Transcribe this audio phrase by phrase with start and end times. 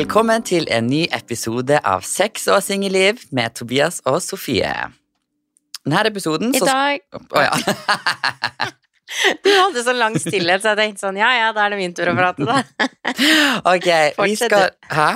[0.00, 4.70] Velkommen til en ny episode av Sex og singelliv med Tobias og Sofie.
[5.84, 7.02] Denne episoden I så dag
[7.36, 7.58] Å ja.
[9.44, 11.92] Du hadde så lang stillhet, så jeg tenkte sånn Ja, ja, da er det min
[11.92, 12.62] tur å prate, da.
[13.74, 13.90] Ok,
[14.22, 15.10] vi skal Hæ?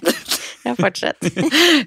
[0.64, 1.20] Ja, fortsett.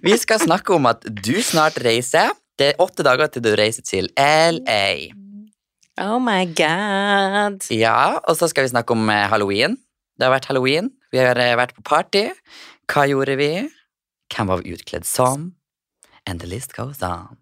[0.05, 2.29] Vi skal snakke om at du snart reiser.
[2.61, 5.09] Det er åtte dager til du reiser til LA.
[5.97, 7.65] Oh my god.
[7.73, 9.81] Ja, og så skal vi snakke om eh, halloween.
[10.19, 10.91] Det har vært halloween.
[11.13, 12.25] Vi har eh, vært på party.
[12.91, 13.53] Hva gjorde vi?
[14.33, 15.53] Hvem var vi utkledd som?
[16.27, 17.39] And the list goes on.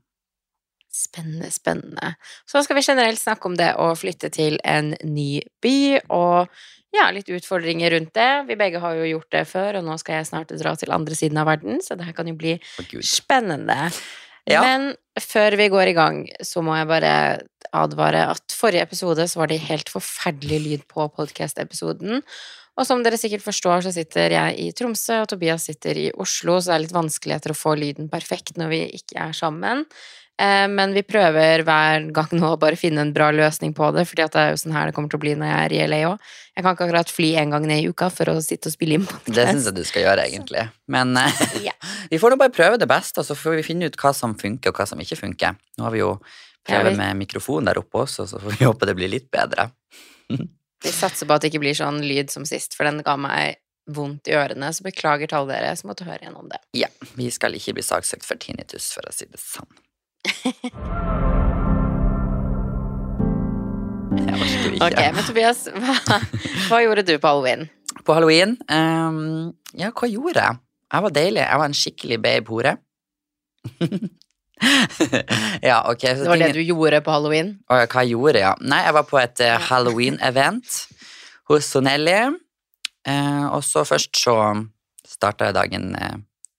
[0.94, 2.14] Spennende, spennende.
[2.46, 5.78] Så skal vi generelt snakke om det å flytte til en ny by,
[6.14, 6.54] og
[6.96, 8.30] ja, litt utfordringer rundt det.
[8.48, 11.18] Vi begge har jo gjort det før, og nå skal jeg snart dra til andre
[11.18, 13.90] siden av verden, så det her kan jo bli oh, spennende.
[14.48, 14.64] Ja.
[14.64, 17.14] Men før vi går i gang, så må jeg bare
[17.76, 22.24] advare at forrige episode så var det helt forferdelig lyd på podcast-episoden.
[22.78, 26.60] Og som dere sikkert forstår, så sitter jeg i Tromsø, og Tobias sitter i Oslo,
[26.62, 29.82] så det er litt vanskeligheter å få lyden perfekt når vi ikke er sammen.
[30.38, 34.04] Eh, Men vi prøver hver gang nå å bare finne en bra løsning på det,
[34.06, 35.88] fordi det er jo sånn her det kommer til å bli når jeg er i
[35.90, 36.28] LA òg.
[36.54, 39.00] Jeg kan ikke akkurat fly en gang ned i uka for å sitte og spille
[39.00, 39.34] inn podcast.
[39.34, 40.68] Det syns jeg du skal gjøre, egentlig.
[40.94, 41.74] Men eh, Ja.
[42.12, 44.38] vi får nå bare prøve det beste, og så får vi finne ut hva som
[44.38, 45.58] funker, og hva som ikke funker.
[45.82, 46.14] Nå har vi jo
[46.68, 49.72] prøvd med mikrofon der oppe også, så får vi håpe det blir litt bedre.
[50.86, 53.58] Vi satser på at det ikke blir sånn lyd som sist, for den ga meg
[53.90, 56.60] vondt i ørene, så beklager til alle dere som måtte høre gjennom det.
[56.78, 59.72] Ja, vi skal ikke bli saksøkt for tinnitus, for å si det sånn.
[64.18, 64.84] Jeg orker ikke.
[64.88, 66.20] Ok, men Tobias, hva,
[66.68, 67.68] hva gjorde du på halloween?
[68.06, 70.60] På halloween Um, Ja, hva gjorde jeg?
[70.94, 71.42] Jeg var deilig.
[71.44, 72.78] Jeg var en skikkelig babe-hore.
[75.70, 76.02] ja, ok.
[76.02, 77.54] Så Det var det du gjorde på halloween?
[77.70, 78.54] Å, hva jeg gjorde, ja.
[78.62, 80.80] Nei, jeg var på et uh, Halloween-event
[81.52, 82.18] hos Sonelli.
[83.08, 84.36] Uh, og så først så
[85.08, 86.18] starta jeg dagen uh,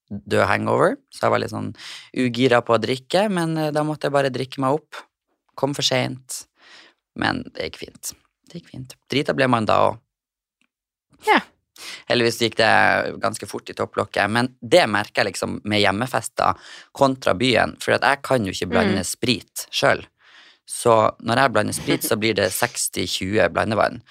[0.09, 1.73] død hangover, så jeg var litt sånn
[2.17, 5.03] ugira på å drikke, men da måtte jeg bare drikke meg opp.
[5.59, 6.45] Kom for seint.
[7.19, 8.15] Men det gikk fint.
[8.49, 8.95] Det gikk fint.
[9.11, 9.99] Drita ble man da òg.
[11.27, 11.43] Ja.
[12.11, 12.71] Heldigvis gikk det
[13.23, 16.59] ganske fort i topplokket, men det merker jeg liksom med hjemmefester
[16.97, 19.05] kontra byen, for jeg kan jo ikke blande Mm.
[19.07, 20.05] sprit sjøl.
[20.69, 20.95] Så
[21.25, 24.03] når jeg blander sprit, så blir det 60-20 blandevann.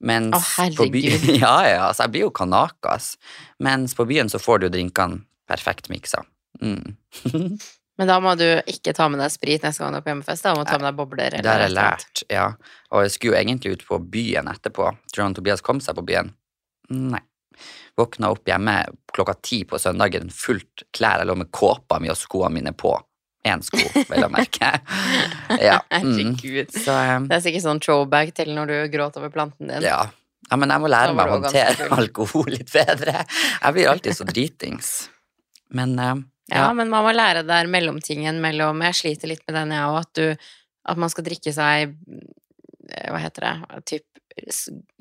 [0.00, 1.24] Mens Å, på byen.
[1.42, 3.16] Ja, ja, altså jeg blir jo kanakas.
[3.58, 6.22] Mens på byen så får du drinkene perfekt miksa.
[6.62, 6.94] Mm.
[7.98, 10.44] Men da må du ikke ta med deg sprit neste gang du er på hjemmefest,
[10.46, 11.34] da må du ta med deg bobler.
[11.42, 12.44] Det har jeg lært, ja.
[12.94, 14.92] Og jeg skulle jo egentlig ut på byen etterpå.
[15.10, 16.30] Tror du Tobias kom seg på byen?
[16.94, 17.20] Nei.
[17.98, 18.74] Våkna opp hjemme
[19.14, 21.22] klokka ti på søndagen, fullt klær.
[21.22, 22.92] Jeg lå med kåpa mi og skoene mine på.
[23.46, 24.70] Én sko, vel å merke.
[25.68, 25.78] ja.
[25.90, 26.36] Mm.
[26.74, 29.82] Så um, Det er sikkert sånn throwback til når du gråter over planten din.
[29.86, 30.00] ja.
[30.48, 30.56] ja.
[30.56, 33.20] Men jeg må lære meg å håndtere alkohol litt bedre.
[33.26, 34.92] Jeg blir alltid så dritings.
[35.76, 36.68] Men um, Ja, ja.
[36.72, 40.12] men man må lære der mellomtingen mellom Jeg sliter litt med den, jeg òg, at
[40.16, 40.46] du
[40.88, 43.82] At man skal drikke seg eh, Hva heter det?
[43.90, 44.22] Typ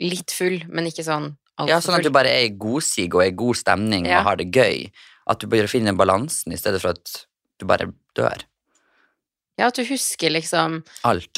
[0.03, 1.29] litt full, men ikke sånn
[1.65, 4.19] ja, sånn at du bare er i godsig og er i god stemning Ja.
[4.19, 4.91] og har det gøy.
[5.27, 7.25] At du bare finner balansen i stedet for at
[7.59, 8.45] du bare dør.
[9.57, 11.31] Ja, at du husker liksom Alt.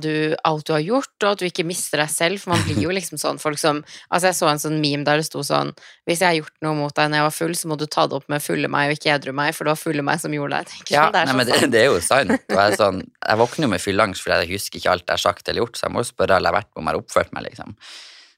[0.00, 2.80] du, alt du har gjort, og at du ikke mister deg selv, for man blir
[2.80, 5.74] jo liksom sånn folk som Altså, jeg så en sånn meme der det sto sånn
[6.08, 8.06] Hvis jeg har gjort noe mot deg når jeg var full, så må du ta
[8.08, 10.32] det opp med fulle meg og ikke edru meg, for det var fulle meg som
[10.32, 10.80] gjorde det.
[10.94, 12.32] Ja, det er nei, men det, det er jo sant.
[12.48, 15.26] Og jeg, sånn, jeg våkner jo med fylleangst fordi jeg husker ikke alt jeg har
[15.28, 16.96] sagt eller gjort, så jeg må jo spørre alle jeg har vært på om jeg
[16.96, 17.76] har oppført meg, liksom.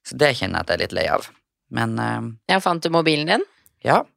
[0.06, 1.27] Så det kjenner jeg at jeg er litt lei av.
[1.71, 3.44] Men uh, Jeg fant du mobilen din?
[3.87, 4.03] ja.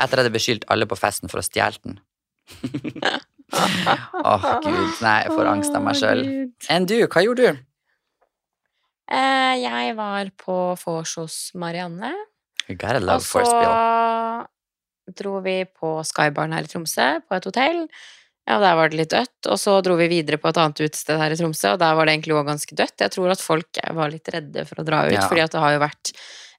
[0.00, 1.98] Etter at jeg hadde beskyldt alle på festen for å stjele den.
[3.52, 4.92] Åh, gud.
[5.02, 6.22] Nei, jeg får angst av meg sjøl.
[6.72, 7.60] Enn du, hva gjorde du?
[9.10, 12.12] Uh, jeg var på vors hos Marianne.
[12.68, 15.14] You gotta Og love så for spill.
[15.18, 17.80] dro vi på Skybarn her i Tromsø, på et hotell.
[18.50, 19.46] Ja, der var det litt dødt.
[19.46, 22.08] Og så dro vi videre på et annet utested her i Tromsø, og der var
[22.08, 22.96] det egentlig òg ganske dødt.
[23.04, 25.26] Jeg tror at folk var litt redde for å dra ut, Ja.
[25.30, 26.10] fordi at det har jo vært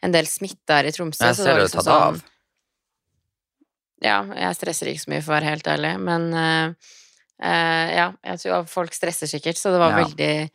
[0.07, 1.25] en del smitte her i Tromsø.
[1.27, 2.21] Jeg ser det liksom tatt av.
[4.01, 6.73] Ja, jeg stresser ikke så mye, for å være helt ærlig, men uh,
[7.43, 10.05] uh, ja, jeg tror folk stresser sikkert, så det var Ja.
[10.05, 10.49] veldig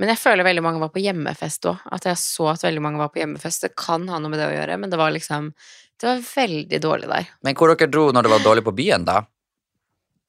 [0.00, 1.82] Men jeg føler veldig mange var på hjemmefest òg.
[1.92, 3.60] At jeg så at veldig mange var på hjemmefest.
[3.66, 5.52] Det kan ha noe med det å gjøre, men det var liksom
[6.00, 7.26] Det var veldig dårlig der.
[7.44, 9.26] Men hvor dere dro når det var dårlig på byen, da?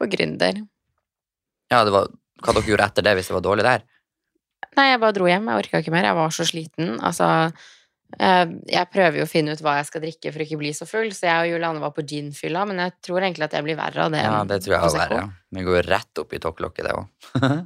[0.01, 0.63] På Gründer.
[1.71, 2.09] Ja, det var,
[2.41, 3.83] hva dere gjorde etter det hvis det var dårlig der?
[4.77, 5.49] Nei, jeg bare dro hjem.
[5.51, 6.07] Jeg orka ikke mer.
[6.09, 6.93] Jeg var så sliten.
[7.03, 7.27] Altså
[8.17, 10.71] eh, Jeg prøver jo å finne ut hva jeg skal drikke for å ikke bli
[10.77, 13.67] så full, så jeg og Julianne var på ginfylla, men jeg tror egentlig at jeg
[13.67, 14.21] blir verre av det.
[14.25, 15.19] Ja, det tror jeg også verre.
[15.19, 15.27] er.
[15.27, 15.57] Ja.
[15.57, 17.57] Vi går jo rett opp i tokklokket, det òg.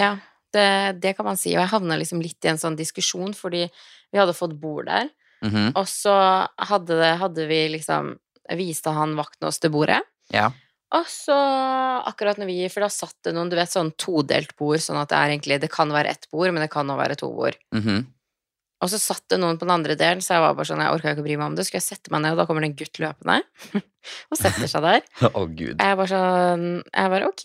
[0.00, 0.12] Ja,
[0.56, 0.68] det,
[1.04, 1.54] det kan man si.
[1.56, 3.66] Og jeg havna liksom litt i en sånn diskusjon, fordi
[4.10, 5.12] vi hadde fått bord der.
[5.46, 5.70] Mhm.
[5.78, 6.12] Og så
[6.70, 8.16] hadde, det, hadde vi liksom
[8.58, 10.00] Viste han vakten oss til bordet.
[10.34, 10.48] Ja.
[10.96, 11.34] Og så
[12.10, 15.12] akkurat når vi For da satt det noen, du vet, sånn todelt bord, sånn at
[15.12, 17.60] det er egentlig Det kan være ett bord, men det kan også være to bord.
[17.76, 18.08] Mhm.
[18.80, 20.94] Og så satt det noen på den andre delen, så jeg var bare sånn, jeg
[20.94, 21.66] orka ikke å bry meg om det.
[21.68, 23.34] Skulle jeg sette meg ned, og da kommer det en gutt løpende
[24.32, 25.02] og setter seg der.
[25.28, 25.74] Å, gud.
[25.76, 27.44] Jeg bare sånn Jeg bare ok.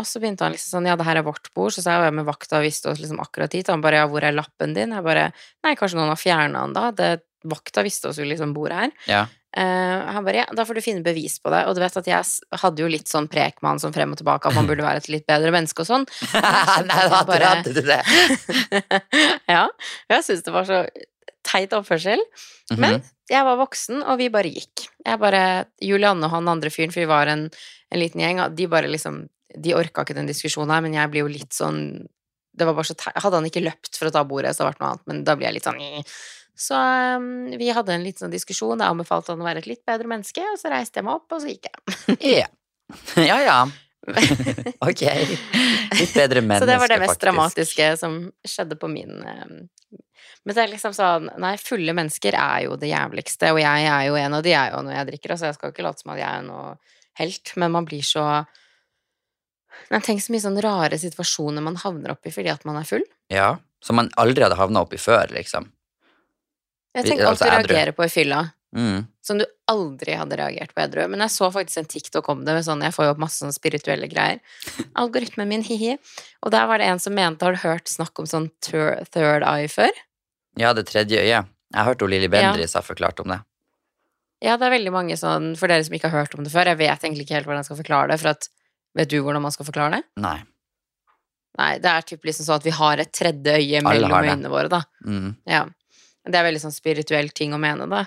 [0.00, 1.74] Og så begynte han liksom sånn Ja, det her er vårt bord.
[1.76, 3.52] Så sa jeg jo med vakta og visste oss liksom akkurat.
[3.60, 4.96] Og han bare Ja, hvor er lappen din?
[4.96, 5.26] Jeg bare
[5.66, 6.86] Nei, kanskje noen har fjerna den da?
[6.96, 7.10] Det,
[7.44, 8.90] vakta visste oss jo liksom bordet her.
[9.08, 9.20] Ja.
[9.50, 11.64] Uh, han bare Ja, da får du finne bevis på det.
[11.66, 14.18] Og du vet at jeg hadde jo litt sånn prek med han sånn frem og
[14.20, 16.04] tilbake, at man burde være et litt bedre menneske og sånn.
[16.90, 17.98] Nei, da bare- hadde du det.
[19.56, 19.64] ja.
[20.12, 20.84] Jeg syns det var så
[21.46, 22.20] teit oppførsel.
[22.76, 23.02] Men Mhm.
[23.32, 24.86] jeg var voksen, og vi bare gikk.
[25.06, 27.48] Jeg bare, Julianne og han andre fyren, for vi var en,
[27.90, 31.24] en liten gjeng, de bare liksom De orka ikke den diskusjonen her, men jeg blir
[31.24, 32.06] jo litt sånn
[32.54, 33.16] Det var bare så teit.
[33.18, 35.24] Hadde han ikke løpt for å ta bordet, så hadde det vært noe annet, men
[35.26, 35.80] da blir jeg litt sånn.
[36.60, 38.80] Så um, vi hadde en liten sånn diskusjon.
[38.82, 41.32] Jeg anbefalte han å være et litt bedre menneske, og så reiste jeg meg opp,
[41.32, 42.18] og så gikk jeg.
[42.40, 42.48] Ja.
[43.30, 43.58] Ja, ja.
[44.88, 45.02] Ok.
[45.04, 46.58] Litt bedre menneske, faktisk.
[46.58, 47.20] så det var det mest faktisk.
[47.22, 49.52] dramatiske som skjedde på min um,
[50.42, 54.08] Men det er liksom sånn Nei, fulle mennesker er jo det jævligste, og jeg er
[54.08, 56.02] jo en av de, jeg òg, når jeg drikker, altså jeg skal jo ikke late
[56.02, 56.72] som at jeg er noe
[57.20, 58.26] helt, men man blir så
[59.90, 63.06] Nei, tenk så mye sånn rare situasjoner man havner oppi fordi at man er full.
[63.32, 63.52] Ja,
[63.82, 65.70] som man aldri hadde havna oppi før, liksom.
[66.96, 69.06] Jeg tenker alt du reagerer på i fylla, Mm.
[69.20, 71.02] som du aldri hadde reagert på edru.
[71.10, 73.42] Men jeg så faktisk en TikTok om det, med sånn, jeg får jo opp masse
[73.42, 74.38] sånne spirituelle greier.
[75.00, 75.96] Algoritmen min, hi-hi.
[76.42, 79.66] Og der var det en som mente, har du hørt snakk om sånn third eye
[79.70, 79.90] før?
[80.58, 81.50] Ja, det tredje øyet.
[81.74, 83.40] Jeg hørte Lilly Bendriss har forklart om det.
[84.42, 86.70] Ja, det er veldig mange sånn, for dere som ikke har hørt om det før,
[86.70, 88.48] jeg vet egentlig ikke helt hvordan jeg skal forklare det, for at,
[88.96, 90.04] vet du hvordan man skal forklare det?
[90.22, 90.38] Nei.
[91.58, 94.70] Nei, det er typ liksom sånn at vi har et tredje øye mellom øynene våre,
[94.72, 94.80] da.
[95.04, 95.34] Mm.
[95.50, 95.64] Ja.
[96.30, 98.06] Det er veldig sånn spirituell ting å mene, da.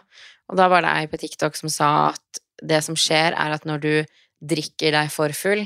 [0.52, 3.66] Og da var det ei på TikTok som sa at det som skjer, er at
[3.68, 3.94] når du
[4.44, 5.64] drikker deg for full,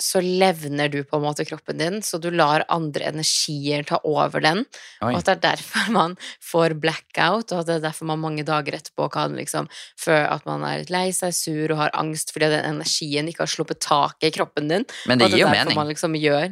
[0.00, 4.42] så levner du på en måte kroppen din, så du lar andre energier ta over
[4.44, 4.62] den.
[5.04, 5.12] Oi.
[5.12, 8.46] Og at det er derfor man får blackout, og at det er derfor man mange
[8.48, 9.68] dager etterpå kan liksom
[10.00, 13.44] føle at man er litt lei seg, sur og har angst fordi den energien ikke
[13.44, 14.88] har sluppet taket i kroppen din.
[15.10, 15.76] Men det gir jo mening.
[15.78, 16.48] man liksom gjør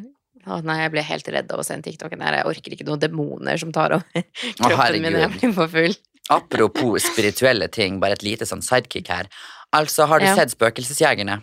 [0.48, 2.38] Å nei, jeg ble helt redd av å se den TikToken her.
[2.40, 4.24] Jeg orker ikke noen demoner som tar over
[4.58, 5.96] kroppen min når jeg blir for full.
[6.32, 9.28] Apropos spirituelle ting, bare et lite sånn sidekick her.
[9.76, 10.34] Altså, har du Ja.
[10.36, 11.38] sett Spøkelsesjegerne?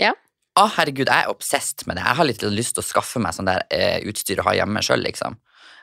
[0.00, 0.12] Ja.
[0.56, 2.04] Å, herregud, jeg er obsessed med det.
[2.06, 4.82] Jeg har litt lyst til å skaffe meg sånn der eh, utstyr å ha hjemme
[4.86, 5.36] sjøl, liksom.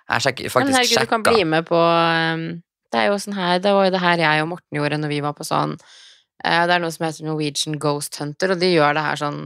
[0.08, 0.44] Jeg har sjekka.
[0.48, 2.46] Men herregud, herregud, du kan bli med på um,
[2.92, 5.12] Det er jo sånn her Det var jo det her jeg og Morten gjorde når
[5.14, 8.72] vi var på sånn uh, Det er noe som heter Norwegian Ghost Hunter, og de
[8.74, 9.40] gjør det her sånn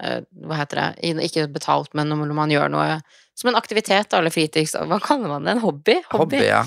[0.00, 1.12] Hva heter det?
[1.26, 3.00] Ikke betalt, men når man gjør noe
[3.38, 4.72] som en aktivitet eller fritids...
[4.76, 5.56] Hva kaller man det?
[5.56, 5.98] En hobby?
[6.12, 6.62] Hobby, ja.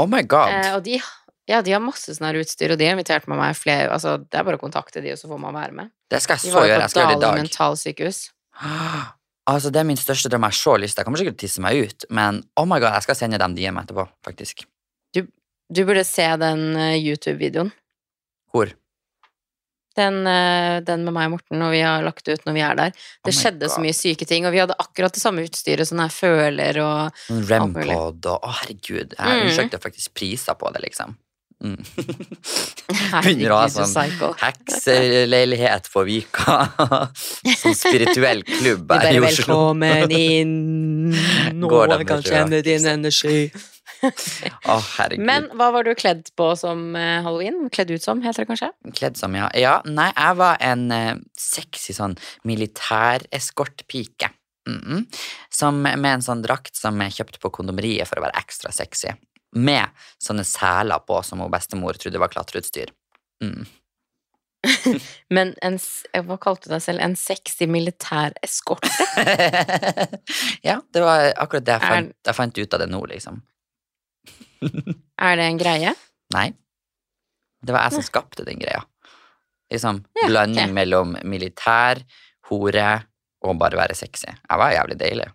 [0.00, 0.52] Oh my god.
[0.56, 0.98] Eh, og de,
[1.50, 4.18] ja, de har masse sånn her utstyr, og de har invitert med meg flere Altså,
[4.24, 5.92] det er bare å kontakte de, og så får man være med.
[6.12, 6.80] det skal jeg så gjøre.
[6.84, 7.42] Jeg skal gjøre det i Dale dag.
[7.44, 8.22] mentalsykehus.
[9.42, 10.44] Altså, det er min største drøm.
[10.46, 10.98] Jeg har så lyst.
[11.00, 13.40] Jeg kommer sikkert til å tisse meg ut, men oh my god, jeg skal sende
[13.42, 14.62] dem DM etterpå, faktisk.
[15.72, 17.72] Du burde se den eh, YouTube-videoen.
[18.54, 18.70] Hvor?
[19.96, 22.78] Den, eh, den med meg og Morten, og vi har lagt ut når vi er
[22.78, 22.94] der.
[22.96, 25.88] Oh Det oh skjedde så mye syke ting, og vi hadde akkurat det samme utstyret,
[25.88, 27.42] sånn her føler og Sånn.
[27.50, 29.12] Rempod og Å, herregud.
[29.18, 29.42] Jeg Mm.
[29.42, 31.16] undersøkte faktisk priser på det, liksom.
[31.62, 31.78] Mm.
[33.12, 34.34] Herregud, å ha sånn.
[34.40, 36.56] Hekseleilighet på Vika.
[37.62, 39.58] sånn spirituell klubb her i Oslo.
[39.76, 41.12] velkommen inn,
[41.62, 41.70] nå
[42.08, 43.52] kan kjenne din energi.
[44.72, 45.24] Å, herregud.
[45.26, 47.68] Men hva var du kledd på som eh, halloween?
[47.72, 48.70] Kledd ut som, heter det kanskje?
[48.98, 49.48] Kledd som, ja.
[49.58, 52.16] Ja, nei, jeg var en uh, sexy sånn
[52.48, 54.32] militæreskortpike.
[54.68, 55.04] Mm -mm.
[55.50, 59.14] Som med en sånn drakt som jeg kjøpte på kondomeriet for å være ekstra sexy.
[59.52, 62.90] Med sånne seler på som hun bestemor trodde var klatreutstyr.
[63.42, 63.66] Mm.
[65.28, 65.78] Men en,
[66.12, 67.00] eh, hva kalte du deg selv?
[67.00, 68.90] En sexy militær eskorte?
[70.68, 73.42] ja, det var akkurat det jeg fant, jeg fant ut av det nå, liksom.
[75.22, 75.92] Er det en greie?
[76.34, 76.48] Nei.
[77.62, 78.82] Det var jeg som skapte den greia.
[79.72, 80.74] Liksom Ja, blanding okay.
[80.76, 82.02] mellom militær,
[82.50, 82.90] hore
[83.42, 84.28] og bare være sexy.
[84.28, 85.28] Jeg var jævlig deilig.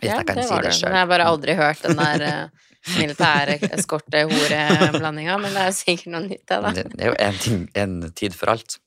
[0.00, 0.90] Hvis jeg kan det si det sjøl.
[0.90, 2.68] Jeg har bare aldri hørt den der uh,
[3.00, 6.72] militære eskorte-hore-blandinga, men det er sikkert noe nytt, det, da.
[6.76, 8.78] Det, det er jo en, ting, en tid for alt.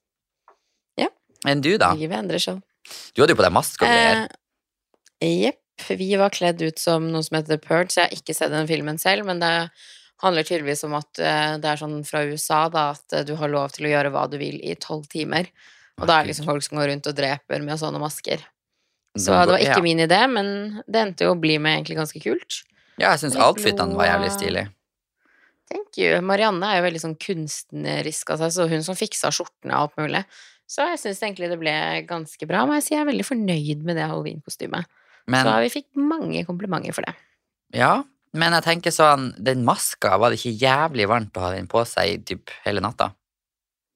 [1.00, 1.12] Ja.
[1.50, 1.94] Enn du, da?
[2.00, 2.64] Livet endrer seg.
[3.14, 4.26] Du hadde jo på deg maske og greier.
[5.22, 5.54] Eh,
[5.90, 6.00] Jepp.
[6.00, 7.96] vi var kledd ut som noe som heter Purge.
[7.98, 9.54] Jeg har ikke sett den filmen selv, men det
[10.24, 13.52] handler tydeligvis om at eh, det er sånn fra USA, da, at eh, du har
[13.52, 15.50] lov til å gjøre hva du vil i tolv timer.
[16.02, 18.46] Og da er det liksom folk som går rundt og dreper med sånne masker.
[19.20, 19.86] Så det var ikke ja.
[19.86, 20.48] min idé, men
[20.90, 22.64] det endte jo å bli med egentlig ganske kult.
[22.98, 24.64] Ja, jeg syns outfitene var jævlig stilig.
[25.70, 26.18] Thank you.
[26.26, 30.02] Marianne er jo veldig sånn kunstnerisk av seg, så hun som fiksa skjortene og alt
[30.02, 30.24] mulig.
[30.70, 31.76] Så jeg syns egentlig det ble
[32.10, 32.94] ganske bra, men jeg si.
[32.96, 34.90] jeg er veldig fornøyd med det halloweenkostymet.
[35.28, 37.16] Men, Så vi fikk mange komplimenter for det.
[37.74, 38.04] ja,
[38.34, 41.84] men jeg tenker sånn, den maska, var det ikke jævlig varmt å ha den på
[41.86, 43.12] seg i typ hele natta?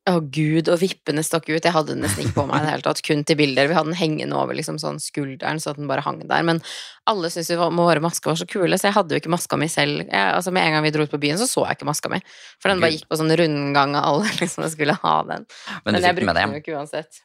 [0.07, 1.65] Å gud, og vippene stakk ut.
[1.65, 3.67] Jeg hadde den nesten ikke på meg i det hele tatt, kun til bilder.
[3.67, 6.46] Vi hadde den hengende over liksom sånn skulderen, så at den bare hang der.
[6.48, 6.62] Men
[7.12, 9.67] alle syntes jo våre masker var så kule, så jeg hadde jo ikke maska mi
[9.74, 10.05] selv.
[10.05, 12.13] Jeg, altså Med en gang vi dro ut på byen, så så jeg ikke maska
[12.13, 12.22] mi.
[12.62, 15.50] For den bare gikk på sånn rundgang av alle liksom jeg skulle ha den.
[15.84, 17.24] Men Men jeg brukte den jo ikke uansett.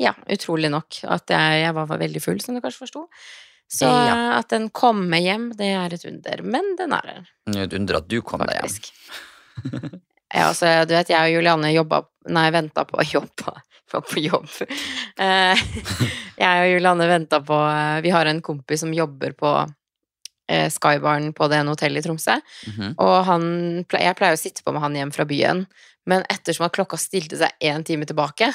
[0.00, 1.02] Ja, utrolig nok.
[1.04, 3.06] At jeg, jeg var, var veldig full, som du kanskje forsto.
[3.72, 4.38] Så Ja.
[4.38, 6.42] at den kommer hjem, det er et under.
[6.44, 10.00] Men den er her, er et under at du kom deg hjem.
[10.32, 11.98] Ja, altså, du vet, jeg og Julianne jobba
[12.32, 13.52] Nei, venta på Jobba.
[13.92, 14.48] Var på jobb.
[15.20, 15.60] Eh,
[16.38, 17.56] jeg og Julianne venta på
[18.02, 19.50] Vi har en kompis som jobber på
[20.48, 22.38] eh, Skybaren på det ene hotellet i Tromsø.
[22.70, 22.94] Mhm.
[22.96, 23.44] Og han,
[23.92, 25.66] jeg pleier å sitte på med han hjem fra byen,
[26.08, 28.48] men ettersom at klokka stilte seg én time tilbake,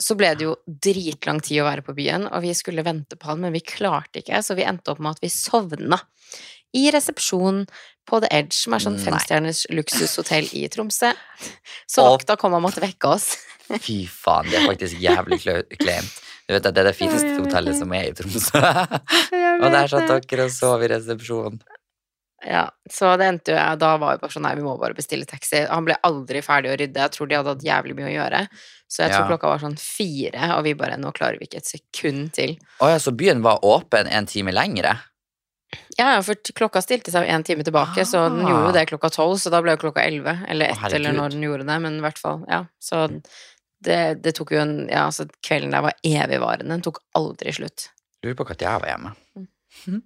[0.00, 3.30] så ble det jo dritlang tid å være på byen, og vi skulle vente på
[3.30, 6.00] han, men vi klarte ikke, så vi endte opp med at vi sovna
[6.76, 7.64] i resepsjon
[8.08, 11.12] på The Edge, som er sånn femstjerners luksushotell i Tromsø.
[11.90, 13.32] Så vakta kom og måtte vekke oss.
[13.86, 15.76] Fy faen, det er faktisk jævlig klemt.
[15.82, 16.18] kleint.
[16.48, 18.62] Du vet at det er det fineste hotellet som er i Tromsø.
[19.62, 21.60] og der satt dere og sov i resepsjonen.
[22.46, 25.26] Ja, så det endte jo Da var vi bare sånn Nei, vi må bare bestille
[25.28, 25.66] taxi.
[25.68, 26.96] Han ble aldri ferdig å rydde.
[27.04, 28.40] Jeg tror de hadde hatt jævlig mye å gjøre.
[28.88, 29.28] Så jeg tror Ja.
[29.28, 32.56] klokka var sånn fire, og vi bare Nå klarer vi ikke et sekund til.
[32.80, 34.96] Å ja, så byen var åpen en time lengre?
[35.98, 38.48] Ja, for klokka stilte seg jo en time tilbake, så den Ah.
[38.50, 40.34] gjorde jo det klokka tolv, så da ble jo klokka elleve.
[40.48, 42.64] Eller ett, eller når den gjorde det, men i hvert fall, ja.
[42.80, 43.22] Så
[43.82, 46.68] det, det tok jo en Ja, altså, kvelden der var evigvarende.
[46.68, 47.90] Den tok aldri slutt.
[48.24, 50.02] Lurer på når jeg var hjemme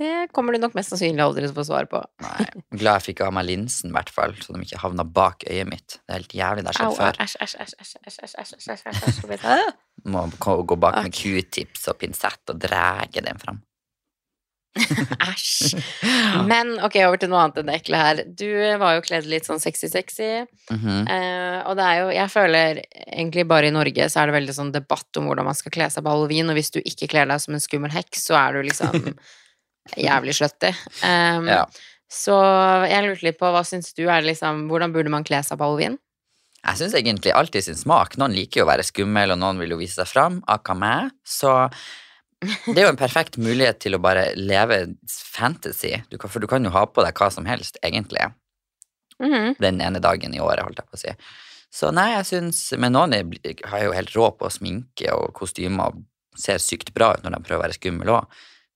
[0.00, 2.02] det kommer du nok mest sannsynlig aldri til å få svar på.
[2.24, 2.46] Nei.
[2.80, 5.70] Glad jeg fikk av meg linsen, i hvert fall, så de ikke havna bak øyet
[5.70, 5.98] mitt.
[5.98, 6.66] Det er helt jævlig.
[6.66, 7.20] Det har skjedd før.
[7.24, 9.50] Æsj, æsj, æsj, æsj,
[10.10, 13.60] Må gå bak med q-tips og pinsett og dra den fram.
[15.30, 15.74] Æsj.
[16.46, 18.22] Men ok, over til noe annet enn det ekle her.
[18.38, 18.46] Du
[18.80, 20.30] var jo kledd litt sånn sexy-sexy.
[20.70, 21.00] Mhm.
[21.10, 24.56] Eh, og det er jo, jeg føler egentlig bare i Norge så er det veldig
[24.56, 27.30] sånn debatt om hvordan man skal kle seg på halloween, og hvis du ikke kler
[27.30, 29.14] deg som en skummel heks, så er du liksom
[30.08, 30.74] jævlig slutty.
[31.02, 31.64] Um, Ja.
[32.10, 32.34] Så
[32.90, 35.62] jeg lurte litt på, hva syns du er liksom, hvordan burde man kle seg på
[35.62, 35.94] halloween?
[36.60, 38.16] Jeg syns egentlig alltid sin smak.
[38.18, 40.40] Noen liker jo å være skummel, og noen vil jo vise seg fram.
[40.50, 41.12] Akkurat meg.
[41.22, 41.52] Så
[42.40, 45.92] det er jo en perfekt mulighet til å bare leve fantasy.
[46.10, 48.30] Du kan, for du kan jo ha på deg hva som helst, egentlig.
[49.20, 49.58] Mhm.
[49.60, 51.12] Den ene dagen i året, holdt jeg på å si.
[51.70, 53.24] Så nei, jeg syns Men noen er,
[53.68, 56.00] har jo helt rå på sminke og kostymer og
[56.40, 58.26] ser sykt bra ut når de prøver å være skumle òg.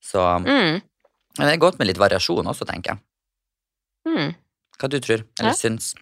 [0.05, 0.81] Så Mm.
[1.37, 2.99] det er godt med litt variasjon også, tenker jeg.
[4.07, 4.35] Mm.
[4.79, 5.57] Hva du tror, eller Ja.
[5.57, 5.95] syns.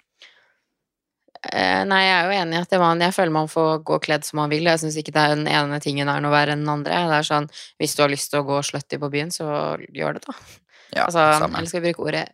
[1.51, 4.27] Eh, nei, jeg er jo enig i at man, jeg føler man får gå kledd
[4.27, 4.67] som man vil.
[4.69, 7.01] Jeg syns ikke det er den ene tingen er noe verre enn den andre.
[7.09, 7.49] Det er sånn,
[7.81, 9.47] Hvis du har lyst til å gå slutty på byen, så
[9.91, 10.37] gjør det, da.
[10.93, 12.27] Ja, altså, eller skal vi bruke ordet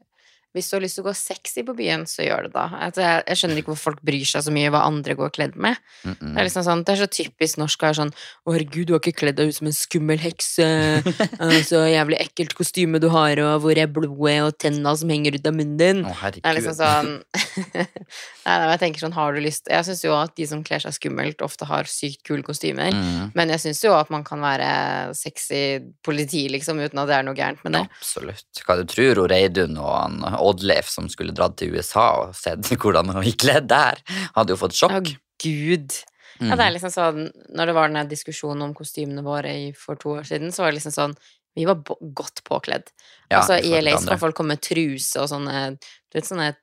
[0.58, 2.64] Hvis du har lyst til å gå sexy på byen, så gjør det, da.
[2.88, 5.58] Altså, jeg, jeg skjønner ikke hvorfor folk bryr seg så mye hva andre går kledd
[5.62, 5.78] med.
[6.02, 6.32] Mm -mm.
[6.34, 8.14] Det er liksom sånn, det er så typisk norsk å være sånn
[8.46, 10.60] Å, herregud, du har ikke kledd deg ut som en skummel heks.
[10.60, 11.04] eh,
[11.70, 15.46] Så jævlig ekkelt kostyme du har, og hvor er blodet og tenna som henger ut
[15.46, 16.06] av munnen din?
[16.06, 16.42] Å, herregud.
[16.42, 17.24] Det er liksom sånn
[18.50, 20.82] Nei, nei, jeg tenker sånn, har du lyst Jeg syns jo at de som kler
[20.82, 22.90] seg skummelt, ofte har sykt kule kostymer.
[22.90, 23.32] mm.
[23.36, 27.24] Men jeg syns jo at man kan være sexy politi, liksom, uten at det er
[27.28, 27.86] noe gærent med det.
[28.00, 28.64] Absolutt.
[28.66, 32.70] Hva du tror hun Reidun og han Oddleif som skulle dratt til USA og sett
[32.82, 34.02] hvordan han gikk kledd der,
[34.38, 35.00] hadde jo fått sjokk.
[35.00, 35.98] Å, gud.
[36.40, 40.14] Ja, det er liksom sånn Når det var den diskusjonen om kostymene våre for to
[40.22, 41.16] år siden, så var det liksom sånn
[41.58, 41.82] Vi var
[42.16, 42.88] godt påkledd.
[43.28, 46.54] Ja, altså, i LA så kan folk komme med truse og sånne Du vet, sånne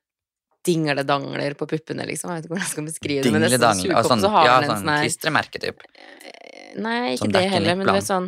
[0.66, 2.32] dingledangler på puppene, liksom.
[2.32, 3.30] Jeg vet ikke hvordan jeg skal beskrive det.
[3.30, 3.82] Men nesten Dingledang.
[3.82, 5.04] som Ja, sånn, så har ja, den en sånn sånn her.
[6.82, 8.26] Nei, ikke Som det heller, men du vet sånn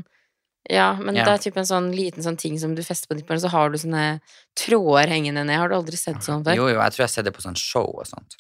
[0.69, 1.25] Ja, men Ja.
[1.25, 3.71] det er typ en sånn liten sånn ting som du fester på nipperen, så har
[3.71, 4.21] du sånne
[4.55, 5.57] tråder hengende ned.
[5.57, 6.55] Har du aldri sett sånn før?
[6.57, 8.37] Jo, jo, jeg tror jeg har sett det på sånn show og sånt.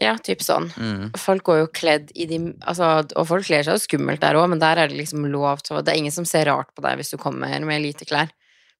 [0.00, 0.70] Ja, typ sånn.
[0.72, 1.10] Mm.
[1.20, 4.48] Folk går jo kledd i de Altså, og folk kler seg jo skummelt der òg,
[4.48, 6.82] men der er det liksom lov til å Det er ingen som ser rart på
[6.82, 8.30] deg hvis du kommer med lite klær.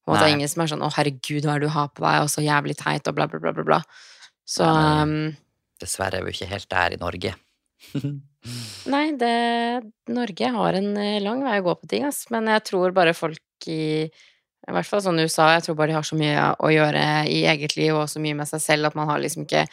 [0.09, 2.03] Og det er ingen som er sånn 'Å, herregud, hva er det du har på
[2.03, 3.63] deg?' og så jævlig teit, og bla, bla, bla, bla.
[3.63, 3.83] bla.
[4.45, 5.37] Så ja, um,
[5.79, 7.35] Dessverre er vi ikke helt der i Norge.
[8.91, 9.33] Nei, det
[10.11, 12.25] Norge har en eh, lang vei å gå på ting, ass.
[12.35, 14.09] Men jeg tror bare folk i
[14.63, 17.01] I hvert fall sånn i USA, jeg tror bare de har så mye å gjøre
[17.27, 19.65] i eget liv og så mye med seg selv at man har liksom ikke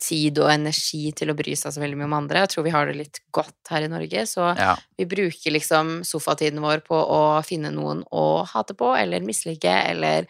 [0.00, 2.44] tid og energi til å bry seg så veldig mye om andre.
[2.46, 4.76] Jeg tror vi har det litt godt her i Norge, så Ja.
[4.96, 10.24] vi bruker liksom sofatiden vår på å finne noen å hate på eller mislike eller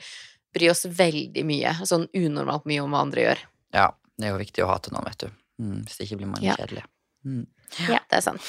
[0.55, 3.39] bry oss veldig mye, sånn unormalt mye om hva andre gjør.
[3.75, 5.31] Ja, det er jo viktig å hate noen, vet du.
[5.63, 6.57] Mm, hvis ikke blir man Ja.
[6.57, 6.83] kjedelig.
[7.25, 7.47] Mm.
[7.89, 8.43] Ja, det er sant.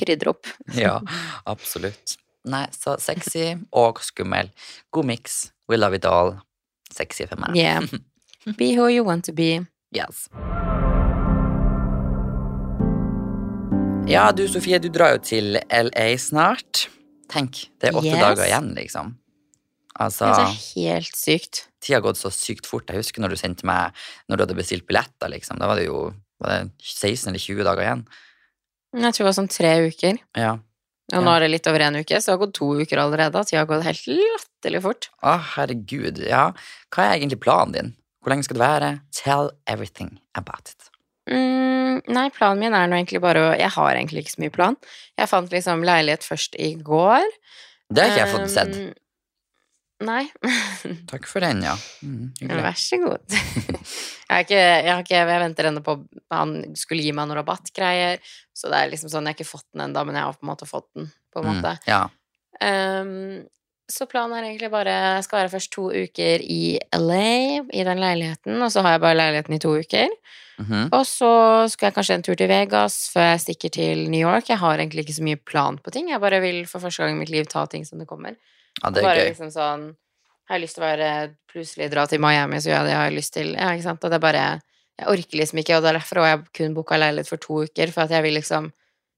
[0.00, 0.46] Krydre opp.
[0.78, 0.98] Ja,
[1.46, 2.16] absolutt.
[2.44, 4.50] Nei, så sexy og skummel.
[4.90, 5.52] God miks.
[5.70, 6.34] We love it all.
[6.92, 7.54] Sexy for meg.
[7.56, 7.86] Yeah.
[8.58, 9.60] Be who you want to be.
[9.94, 10.26] Yes.
[14.10, 16.86] Ja, du Sofie, du drar jo til LA snart.
[17.32, 18.20] Tenk, det er åtte Yes.
[18.20, 19.14] dager igjen, liksom.
[20.02, 21.66] Altså, Det er helt sykt.
[21.80, 22.86] tida har gått så sykt fort.
[22.88, 23.92] Jeg husker når du sendte meg
[24.28, 25.58] Når du hadde bestilt billetter, liksom.
[25.58, 28.06] Da var det jo var det 16 eller 20 dager igjen.
[28.92, 30.20] Jeg tror det var sånn tre uker.
[30.38, 30.52] Ja.
[31.12, 33.42] Og nå er det litt over en uke, så det har gått to uker allerede.
[33.44, 35.08] Tida har gått helt latterlig fort.
[35.20, 36.22] Å, herregud.
[36.24, 36.46] Ja.
[36.94, 37.92] Hva er egentlig planen din?
[38.22, 38.90] Hvor lenge skal det være?
[39.16, 40.88] Tell everything about it.
[41.30, 44.54] Mm, nei, planen min er nå egentlig bare å Jeg har egentlig ikke så mye
[44.54, 44.78] plan.
[45.20, 47.28] Jeg fant liksom leilighet først i går.
[47.92, 48.78] Det har ikke jeg fått sett.
[48.78, 48.92] Um,
[50.02, 50.24] Nei.
[51.12, 51.74] Takk for den, ja.
[52.02, 53.22] Mm, Vær så god.
[53.30, 55.96] jeg, har ikke, jeg, har ikke, jeg venter ennå på
[56.34, 58.20] Han skulle gi meg noen rabattgreier,
[58.56, 60.46] så det er liksom sånn Jeg har ikke fått den ennå, men jeg har på
[60.46, 61.10] en måte fått den.
[61.32, 61.76] På en måte.
[61.80, 62.02] Mm, ja.
[62.62, 63.42] Um,
[63.92, 68.00] så planen er egentlig bare Jeg skal være først to uker i LA, i den
[68.00, 70.16] leiligheten, og så har jeg bare leiligheten i to uker.
[70.62, 70.88] Mhm.
[70.92, 71.32] Og så
[71.72, 74.48] skal jeg kanskje en tur til Vegas før jeg stikker til New York.
[74.48, 76.10] Jeg har egentlig ikke så mye plan på ting.
[76.12, 78.36] Jeg bare vil for første gang i mitt liv ta ting som det kommer.
[78.80, 79.28] Ja, det er bare gøy.
[79.32, 79.82] liksom sånn
[80.48, 81.08] Har jeg lyst til å bare
[81.52, 83.50] Plutselig dra til Miami, så gjør jeg det jeg har lyst til.
[83.54, 84.04] Ja, ikke sant?
[84.04, 84.44] Og det er bare
[84.98, 87.62] Jeg orker liksom ikke, og det er derfor har jeg kun booka leilighet for to
[87.66, 88.72] uker, for at jeg vil liksom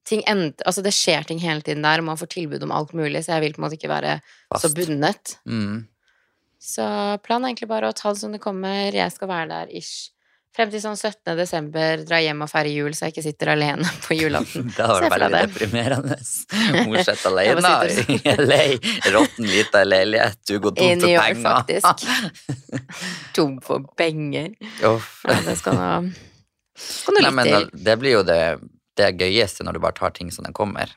[0.04, 2.90] Ting end, altså det skjer ting hele tiden der, og man får tilbud om alt
[2.92, 4.75] mulig, så jeg vil på en måte ikke være så Fast.
[4.76, 5.38] bundet.
[5.49, 5.87] Mm.
[6.61, 6.84] Så
[7.25, 8.92] planen er egentlig bare å ta det som det kommer.
[8.92, 10.11] Jeg skal være der ish
[10.54, 11.34] frem til sånn 17.
[11.38, 14.68] desember, dra hjem og feire jul, så jeg ikke sitter alene på julaften.
[14.76, 16.18] Det hadde vært veldig deprimerende.
[16.88, 18.61] Mor sitter Jeg alene i LA,
[19.16, 21.48] råtten lita leilighet, du går tom for penger.
[21.48, 22.07] faktisk.
[23.35, 24.52] Tom for penger.
[24.90, 25.11] Uff.
[25.28, 25.90] Ja, det skal nå
[26.74, 27.68] skal nå Nei, litt men til.
[27.87, 28.40] det blir jo det,
[28.98, 30.90] det gøyeste når du bare tar ting som den kommer,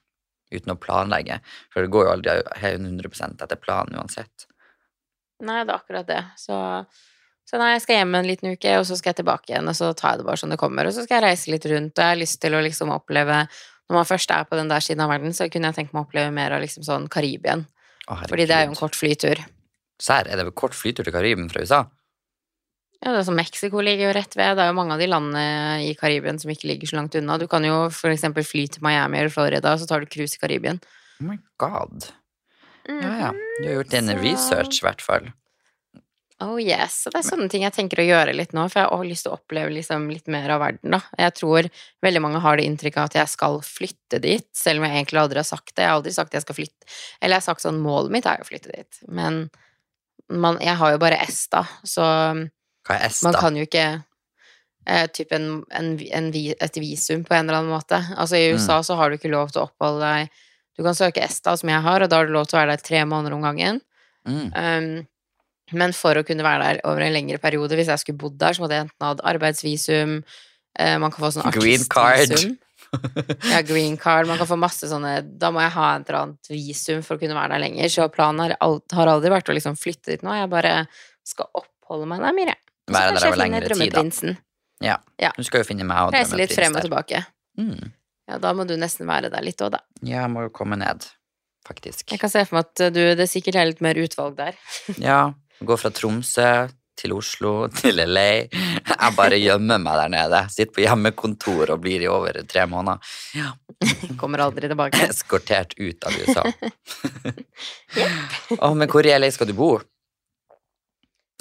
[0.54, 1.38] uten å planlegge.
[1.74, 4.48] For det går jo aldri 100% etter planen uansett.
[5.46, 6.24] Nei, det er akkurat det.
[6.42, 6.58] Så,
[7.48, 9.76] så nei, jeg skal hjem en liten uke, og så skal jeg tilbake igjen, og
[9.78, 10.88] så tar jeg det bare som det kommer.
[10.90, 13.46] Og så skal jeg reise litt rundt, og jeg har lyst til å liksom oppleve
[13.88, 16.02] Når man først er på den der siden av verden, så kunne jeg tenkt meg
[16.02, 17.62] å oppleve mer av liksom sånn Karibien.
[18.12, 19.40] Å, Fordi det er jo en kort flytur.
[19.98, 21.80] Serr, er det vel kort flytur til Karibien fra USA?
[23.00, 24.58] Ja, det er som Mexico ligger jo rett ved.
[24.58, 25.46] Det er jo mange av de landene
[25.86, 27.38] i Karibien som ikke ligger så langt unna.
[27.40, 30.36] Du kan jo for eksempel fly til Miami eller Florida, og så tar du cruise
[30.36, 30.82] i Karibien.
[31.22, 32.10] Oh my god.
[32.90, 33.32] Ja, ja.
[33.62, 35.32] Du har gjort Så- research, i hvert fall.
[36.40, 37.00] Oh yes.
[37.04, 39.26] Så det er sånne ting jeg tenker å gjøre litt nå, for jeg har lyst
[39.26, 41.00] til å oppleve liksom litt mer av verden, da.
[41.18, 41.70] Jeg tror
[42.06, 45.22] veldig mange har det inntrykket av at jeg skal flytte dit, selv om jeg egentlig
[45.24, 45.82] aldri har sagt det.
[45.82, 48.30] Jeg har aldri sagt at jeg skal flytte Eller jeg har sagt sånn målet mitt
[48.30, 49.48] er jo å flytte dit, men
[50.28, 53.86] man, jeg har jo bare S, da, så Hva er man kan jo ikke
[54.86, 58.00] eh, typ en, en, en, et visum på en eller annen måte.
[58.16, 60.42] Altså i USA så har du ikke lov til å oppholde deg
[60.78, 62.76] Du kan søke ESTA, som jeg har, og da har du lov til å være
[62.76, 63.80] der tre måneder om gangen.
[64.28, 64.52] Mm.
[64.54, 64.92] Um,
[65.76, 68.56] men for å kunne være der over en lengre periode, hvis jeg skulle bodd der,
[68.56, 70.22] så måtte jeg enten hatt arbeidsvisum,
[70.80, 72.24] eh, man kan få sånn Green card.
[72.28, 72.58] artistvisum.
[73.52, 74.30] Ja, green card.
[74.30, 77.20] Man kan få masse sånne Da må jeg ha et eller annet visum for å
[77.20, 77.90] kunne være der lenger.
[77.92, 78.56] Så planen har,
[79.12, 80.32] aldri vært å liksom flytte dit nå.
[80.38, 80.74] Jeg bare
[81.28, 82.56] skal oppholde meg der
[82.88, 83.76] så Være der over lengre tid, da.
[83.76, 84.38] drømmeprinsen.
[85.36, 87.26] Du skal jo finne meg og Reise litt frem og tilbake.
[87.60, 87.92] Mm.
[88.28, 89.82] Ja, da må du nesten være der litt òg, da.
[90.02, 91.04] Ja, jeg må jo komme ned,
[91.68, 92.06] faktisk.
[92.14, 94.56] Jeg kan se for meg at du, det sikkert er litt mer utvalg der.
[95.04, 95.20] Ja,
[95.66, 96.50] gå fra Tromsø
[96.98, 98.30] til Oslo til LA.
[98.50, 100.40] Jeg bare gjemmer meg der nede.
[100.54, 102.98] Sitter på hjemmekontor og blir i over tre måneder.
[103.38, 103.52] Ja.
[104.22, 105.04] Kommer aldri tilbake.
[105.06, 106.46] Eskortert ut av USA.
[108.62, 109.76] oh, men hvor i LA skal du bo?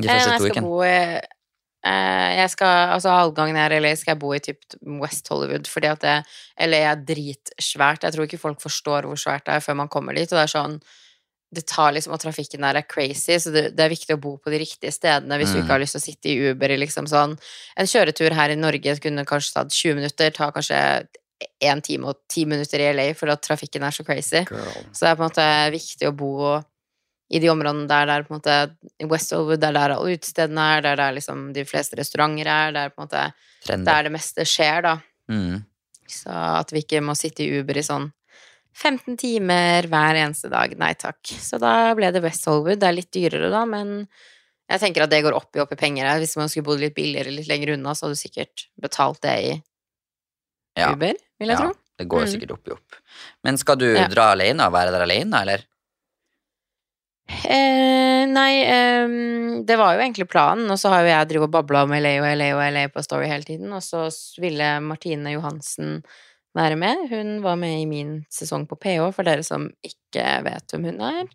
[0.03, 0.67] De Eh, første jeg to ukene?
[0.69, 4.43] bo i eh, jeg skal, altså Halvgangen jeg er i LA, skal jeg bo i
[4.45, 6.17] typ West Hollywood, fordi at det,
[6.69, 8.05] LA er dritsvært.
[8.05, 10.29] Jeg tror ikke folk forstår hvor svært det er før man kommer dit.
[10.33, 10.79] Og det er sånn
[11.57, 14.37] det tar liksom, Og trafikken der er crazy, så det, det er viktig å bo
[14.39, 15.63] på de riktige stedene hvis du Mm.
[15.65, 17.35] ikke har lyst til å sitte i Uber liksom sånn
[17.77, 20.81] En kjøretur her i Norge kunne kanskje tatt 20 minutter, tar kanskje
[21.61, 24.45] én time og ti minutter i LA fordi at trafikken er så crazy.
[24.49, 24.87] Girl.
[24.93, 26.33] Så det er på en måte viktig å bo
[27.29, 28.57] i de områdene der det er på en måte
[29.03, 32.73] I West Hollywood, der der utestedene er, der det er liksom de fleste restauranter er,
[32.77, 33.25] der på en måte
[33.67, 33.85] Trendy.
[33.89, 34.93] der det meste skjer, da.
[35.29, 35.65] Mm.
[36.09, 38.13] Så at vi ikke må sitte i Uber i sånn
[38.77, 40.75] 15 timer hver eneste dag.
[40.79, 41.21] Nei takk.
[41.25, 42.81] Så da ble det West Hollywood.
[42.83, 44.03] Det er litt dyrere, da, men
[44.69, 46.21] jeg tenker at det går opp i opp i penger her.
[46.21, 49.37] Hvis man skulle bodd litt billigere litt lenger unna, så hadde du sikkert betalt det
[49.47, 49.55] i
[50.77, 50.91] Ja.
[50.93, 51.73] Uber, vil jeg Ja, tro.
[51.97, 52.33] det går Mm.
[52.35, 52.97] sikkert opp i opp.
[53.43, 54.09] Men skal du Ja.
[54.09, 55.63] dra alene og være der alene, eller?
[57.29, 59.09] Eh, nei, eh,
[59.67, 62.19] det var jo egentlig planen, og så har jo jeg drevet og babla om LA
[62.21, 64.05] og LA og LA på Story hele tiden, og så
[64.39, 66.05] ville Martine Johansen
[66.57, 67.05] være med.
[67.13, 71.01] Hun var med i min sesong på PH, for dere som ikke vet hvem hun
[71.05, 71.31] er.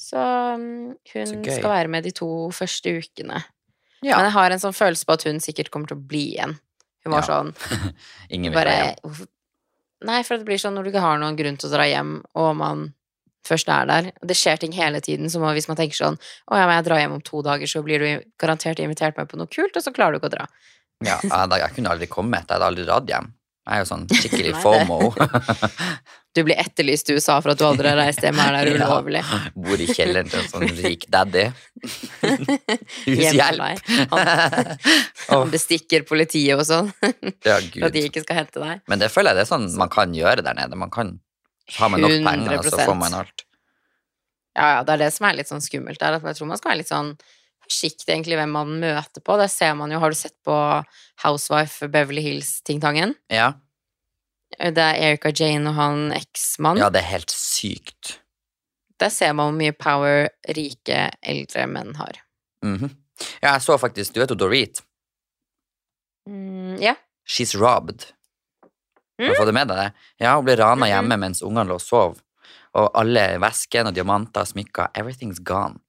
[0.00, 0.20] Så
[0.60, 3.42] mm, hun Så skal være med de to første ukene.
[4.00, 4.16] Ja.
[4.16, 6.54] Men jeg har en sånn følelse på at hun sikkert kommer til å bli igjen.
[7.04, 7.28] Hun var Ja.
[7.28, 7.52] sånn
[8.34, 9.26] Ingen vil dra hjem.
[10.08, 12.14] Nei, for det blir sånn når du ikke har noen grunn til å dra hjem,
[12.40, 12.86] og man
[13.44, 14.08] først er der.
[14.24, 16.16] Det skjer ting hele tiden, så hvis man tenker sånn
[16.48, 19.28] Å ja, men jeg drar hjem om to dager, så blir du garantert invitert med
[19.28, 20.46] på noe kult, og så klarer du ikke å dra.
[21.04, 22.44] Ja, jeg, jeg kunne aldri kommet.
[22.48, 23.28] Jeg hadde aldri dratt hjem.
[23.68, 25.00] Jeg er jo sånn skikkelig FOMO.
[26.30, 28.74] Du blir etterlyst i USA for at du aldri har reist hjem, er der Ja.
[28.86, 29.18] ulovlig.
[29.58, 31.48] Bor i kjelleren til en sånn rik daddy.
[33.06, 33.90] Hushjelp.
[34.12, 34.76] Han,
[35.26, 36.92] han bestikker politiet og sånn,
[37.42, 38.84] ja, for at de ikke skal hente deg.
[38.90, 40.78] Men det føler jeg det er sånn man kan gjøre der nede.
[40.78, 41.16] Man kan
[41.80, 43.46] ha med nok penger, så får man alt.
[44.58, 46.18] Ja, ja, det er det som er litt sånn skummelt der.
[46.30, 47.12] Jeg tror man skal være litt sånn
[47.70, 49.36] forsiktig egentlig hvem man møter på.
[49.40, 50.00] Det ser man jo.
[50.02, 50.54] Har du sett på
[51.24, 53.14] Housewife Beverly Hills-tingtangen?
[53.30, 53.52] Ja.
[54.58, 56.80] Det er Erika Jane og han eksmann.
[56.82, 58.16] ja, det er helt sykt.
[59.00, 62.18] Der ser man hvor mye power rike, eldre menn har.
[62.66, 62.90] Mhm.
[63.42, 64.80] Ja, jeg så faktisk Du vet jo Dorit?
[66.28, 66.94] Mm, ja.
[67.28, 68.06] She's robbed.
[69.20, 69.36] Har du Mm.
[69.36, 69.92] fått det med deg det?
[70.18, 72.20] Ja, hun ble rana hjemme mens ungene lå og sov.
[72.74, 75.80] Og alle veskene og diamanter smykker, everything's gone.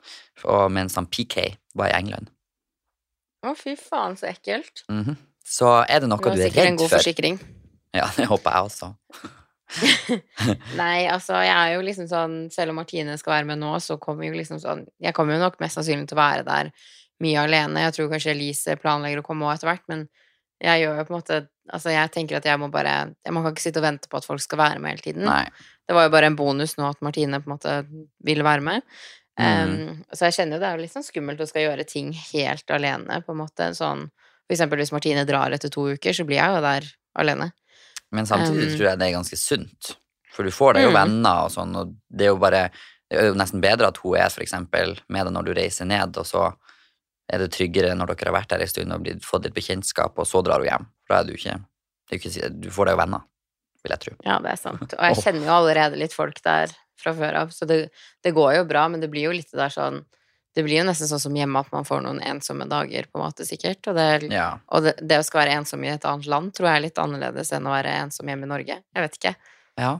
[0.43, 2.31] Og mens han PK var i England.
[3.41, 4.83] Å, fy faen, så ekkelt.
[4.91, 5.17] Mhm.
[5.51, 6.97] Så er det noe Det var du er sikkert en god for?
[6.99, 7.39] forsikring.
[7.91, 8.87] Ja, det håper jeg også.
[10.79, 13.95] Nei, altså, jeg er jo liksom sånn Selv om Martine skal være med nå, så
[13.99, 16.71] kommer jo liksom sånn Jeg kommer jo nok mest sannsynlig til å være der
[17.21, 17.83] mye alene.
[17.85, 20.07] Jeg tror kanskje Elise planlegger å komme òg etter hvert, men
[20.63, 23.43] jeg gjør jo på en måte Altså, jeg tenker at jeg må bare jeg, Man
[23.45, 25.27] kan ikke sitte og vente på at folk skal være med hele tiden.
[25.27, 25.45] Nei.
[25.87, 27.75] Det var jo bare en bonus nå at Martine på en måte
[28.25, 28.87] ville være med.
[29.39, 29.71] Mm.
[29.71, 32.73] Um, så jeg kjenner jo det er litt sånn skummelt å skal gjøre ting helt
[32.75, 33.71] alene, på en måte.
[33.77, 34.09] Sånn
[34.47, 37.51] For eksempel hvis Martine drar etter to uker, så blir jeg jo der alene.
[38.11, 39.93] Men samtidig Um, tror jeg det er ganske sunt.
[40.35, 40.97] For du får deg jo Mm.
[40.99, 42.69] venner og sånn, og det er jo bare
[43.11, 45.85] Det er jo nesten bedre at hun er for eksempel med deg når du reiser
[45.85, 46.53] ned, og så
[47.29, 50.13] er det tryggere når dere har vært der en stund og blitt, fått litt bekjentskap,
[50.17, 50.85] og så drar hun hjem.
[51.07, 51.57] For da er du ikke,
[52.07, 53.21] det er ikke Du får deg jo venner,
[53.83, 54.13] vil jeg tro.
[54.23, 54.93] Ja, det er sant.
[54.95, 57.77] Og jeg kjenner jo allerede litt folk der fra før av, så det,
[58.23, 60.03] det går jo bra, men det blir jo litt der sånn
[60.53, 63.23] Det blir jo nesten sånn som hjemme at man får noen ensomme dager, på en
[63.23, 63.87] måte, sikkert.
[63.87, 64.57] Og det, Ja.
[64.67, 66.99] og det, det å skal være ensom i et annet land tror jeg er litt
[66.99, 68.75] annerledes enn å være ensom hjemme i Norge.
[68.83, 69.35] Jeg vet ikke.
[69.79, 69.93] ja.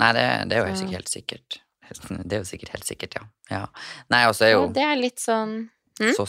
[0.00, 1.56] Nei, det, det er jo sikkert helt sikkert.
[2.28, 3.24] Det er jo sikkert helt sikkert, ja.
[3.54, 3.62] ja.
[4.12, 5.56] Nei, og så er jo ja, det er litt sånn
[5.96, 6.10] Mm.
[6.12, 6.26] så,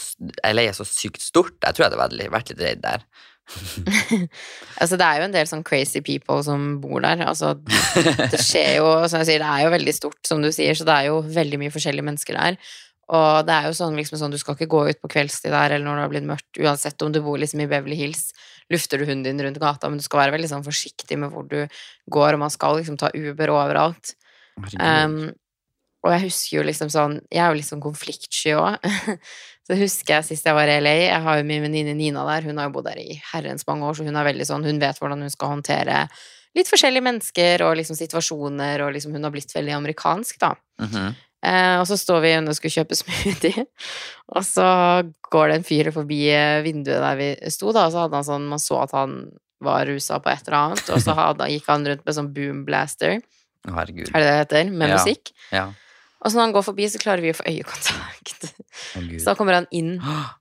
[0.48, 1.58] LA er så sykt stort.
[1.60, 3.02] Jeg tror jeg hadde vært litt redd der.
[4.82, 7.24] Altså, det er jo en del sånn crazy people som bor der.
[7.26, 10.78] Altså, det skjer jo, som jeg sier, det er jo veldig stort, som du sier,
[10.78, 12.60] så det er jo veldig mye forskjellige mennesker der.
[13.18, 15.78] Og det er jo sånn, liksom sånn, du skal ikke gå ut på kveldstid der,
[15.78, 18.30] eller når det har blitt mørkt, uansett om du bor liksom i Beverly Hills,
[18.74, 21.48] lufter du hunden din rundt gata, men du skal være veldig sånn forsiktig med hvor
[21.48, 21.62] du
[22.12, 24.12] går, og man skal liksom ta Uber overalt.
[24.76, 25.32] Um,
[26.06, 28.82] og jeg husker jo liksom sånn Jeg er jo litt sånn konfliktsky òg.
[29.68, 32.46] så husker jeg sist jeg var i LA Jeg har jo min venninne Nina der.
[32.48, 34.80] Hun har jo bodd der i herrens mange år, så hun er veldig sånn Hun
[34.80, 36.06] vet hvordan hun skal håndtere
[36.56, 40.54] litt forskjellige mennesker og liksom situasjoner, og liksom hun har blitt veldig amerikansk, da.
[40.82, 41.12] Mhm.
[41.46, 43.66] Eh, og så står vi inne og skal kjøpe smoothie,
[44.34, 44.70] og så
[45.30, 46.18] går det en fyr forbi
[46.66, 49.14] vinduet der vi sto, da, og så hadde han sånn Man så at han
[49.62, 52.64] var rusa på et eller annet, og så hadde, gikk han rundt med sånn boom
[52.66, 53.20] blaster,
[53.68, 54.10] Å, Herregud.
[54.16, 54.98] er det det heter, med Ja.
[54.98, 55.32] musikk.
[55.54, 55.68] Ja.
[56.28, 58.50] Og så når han går forbi, så klarer vi å få øyekontakt.
[59.00, 59.94] Oh, Så da kommer han inn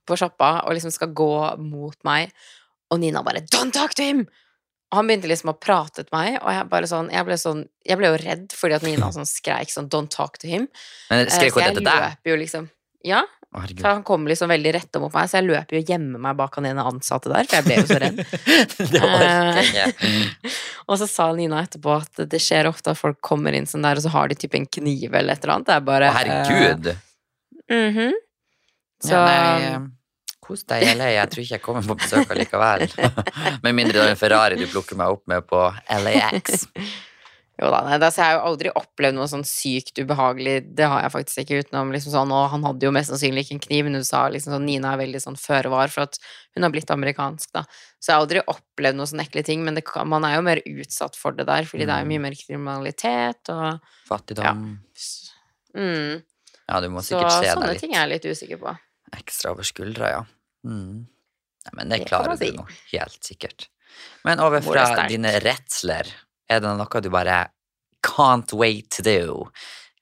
[0.05, 1.29] på sjappa og liksom skal gå
[1.63, 2.33] mot meg,
[2.91, 4.25] og Nina bare 'Don't talk to him!'
[4.91, 7.63] Og han begynte liksom å prate til meg, og jeg bare sånn Jeg ble, sånn,
[7.85, 10.67] jeg ble jo redd fordi at Nina sånn skreik sånn 'Don't talk to him'.
[11.09, 12.03] Men Eh, skrek så hun jeg etter deg?
[12.03, 12.69] løper jo liksom
[13.03, 13.23] Ja,
[13.61, 13.81] herregud.
[13.81, 16.23] for han kom liksom veldig rett retta mot meg, så jeg løper jo og gjemmer
[16.23, 18.21] meg bak han ene ansatte der, for jeg ble jo så redd.
[18.93, 20.53] det var jeg ikke.
[20.87, 23.99] Og så sa Nina etterpå at det skjer ofte at folk kommer inn sånn der,
[23.99, 25.67] og så har de typ en kniv eller et eller annet.
[25.67, 26.55] Det er bare Herregud!
[26.55, 26.95] herregud.
[27.69, 28.13] mm -hmm.
[29.03, 29.79] Så Ja, nei, eh,
[30.39, 31.09] kos deg i LA.
[31.11, 32.87] Jeg tror ikke jeg kommer på besøk allikevel.
[33.63, 36.67] Med mindre det er en Ferrari du plukker meg opp med på LAX.
[37.57, 40.59] Jo da, nei, altså, jeg har jo aldri opplevd noe sånn sykt ubehagelig.
[40.77, 43.55] Det har jeg faktisk ikke utenom liksom sånn, Og han hadde jo mest sannsynlig ikke
[43.55, 46.19] en kniv, men hun sa liksom sånn Nina er veldig sånn føre var for at
[46.53, 47.63] hun har blitt amerikansk, da.
[47.97, 50.43] Så jeg har aldri opplevd noen sånne ekle ting, men det kan, man er jo
[50.45, 54.77] mer utsatt for det der, fordi det er jo mye mer kriminalitet og Fattigdom.
[55.73, 56.21] mm,
[56.69, 58.77] Ja, du må Så sikkert se sånne ting er jeg litt usikker på.
[59.17, 60.21] ekstra over skuldra, ja.
[60.67, 61.07] Mm.
[61.67, 62.51] Nei, men det Det klarer du si.
[62.53, 63.67] nå, helt sikkert.
[64.23, 66.05] Men over er fra dine redsler,
[66.49, 67.45] er det noe du bare
[68.05, 69.47] can't wait to do?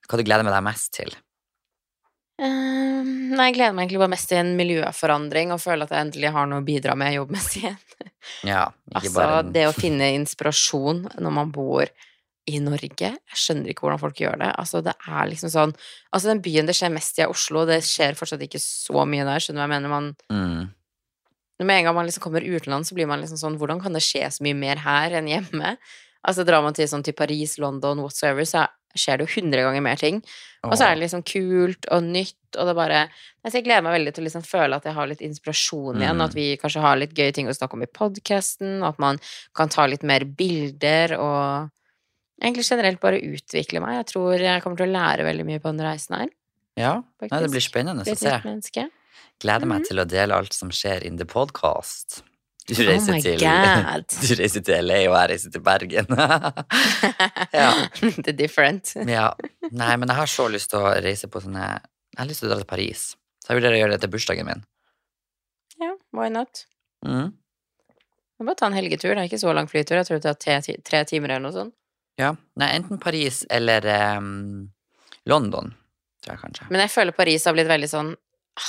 [0.08, 1.14] Hva du gleder med deg mest til?
[2.36, 6.08] Um, nei, jeg gleder meg egentlig bare mest til en miljøforandring og føler at jeg
[6.08, 8.12] endelig har noe å bidra med jobbmessig igjen.
[8.44, 11.88] Ja, ikke Altså, bare en- det å finne inspirasjon når man bor
[12.46, 14.52] i Norge Jeg skjønner ikke hvordan folk gjør det.
[14.60, 15.74] Altså, det er liksom sånn
[16.14, 17.66] Altså, den byen det skjer mest i, er Oslo.
[17.66, 19.90] Det skjer fortsatt ikke så mye der, skjønner du hva jeg mener?
[19.90, 21.66] Man, mm.
[21.66, 24.04] med en gang man liksom kommer utenlands, så blir man liksom sånn Hvordan kan det
[24.06, 25.78] skje så mye mer her enn hjemme?
[26.28, 28.66] Altså, drar man til sånn til Paris, London, whatsoever, så
[28.98, 30.22] skjer det jo hundre ganger mer ting.
[30.64, 33.02] Og så er det liksom kult og nytt, og det bare
[33.46, 36.16] altså Jeg gleder meg veldig til å liksom føle at jeg har litt inspirasjon igjen,
[36.18, 36.22] Mm.
[36.26, 39.20] at vi kanskje har litt gøye ting å snakke om i podkasten, og at man
[39.54, 41.70] kan ta litt mer bilder og
[42.42, 44.00] egentlig generelt bare utvikle meg.
[44.06, 46.30] Jeg tror jeg kommer til å lære veldig mye på den reisen her.
[46.76, 48.90] Ja, Nei, det blir spennende å se.
[49.40, 49.88] Gleder meg Mhm.
[49.88, 52.24] til å dele alt som skjer in the podcast.
[52.66, 53.38] Du reiser, oh til,
[54.26, 56.08] du reiser til LA, og jeg reiser til Bergen.
[57.56, 57.70] Ja.
[58.26, 58.96] The different.
[59.08, 59.28] ja.
[59.70, 62.50] Nei, men jeg har så lyst til å reise på sånne Jeg har lyst til
[62.50, 63.04] å dra til Paris.
[63.44, 64.64] Så jeg vurderer å gjøre det til bursdagen min.
[65.82, 66.66] Ja, why not?
[67.06, 67.34] Mm.
[68.40, 69.14] Er bare ta en helgetur.
[69.14, 70.00] Det er ikke så lang flytur.
[70.00, 71.76] Jeg tror det tar tre, tre timer eller noe sånt.
[72.20, 72.34] Ja.
[72.60, 73.86] Nei, enten Paris eller
[74.18, 74.72] um,
[75.30, 75.74] London,
[76.24, 76.68] tror jeg kanskje.
[76.72, 78.14] Men jeg føler Paris har blitt veldig sånn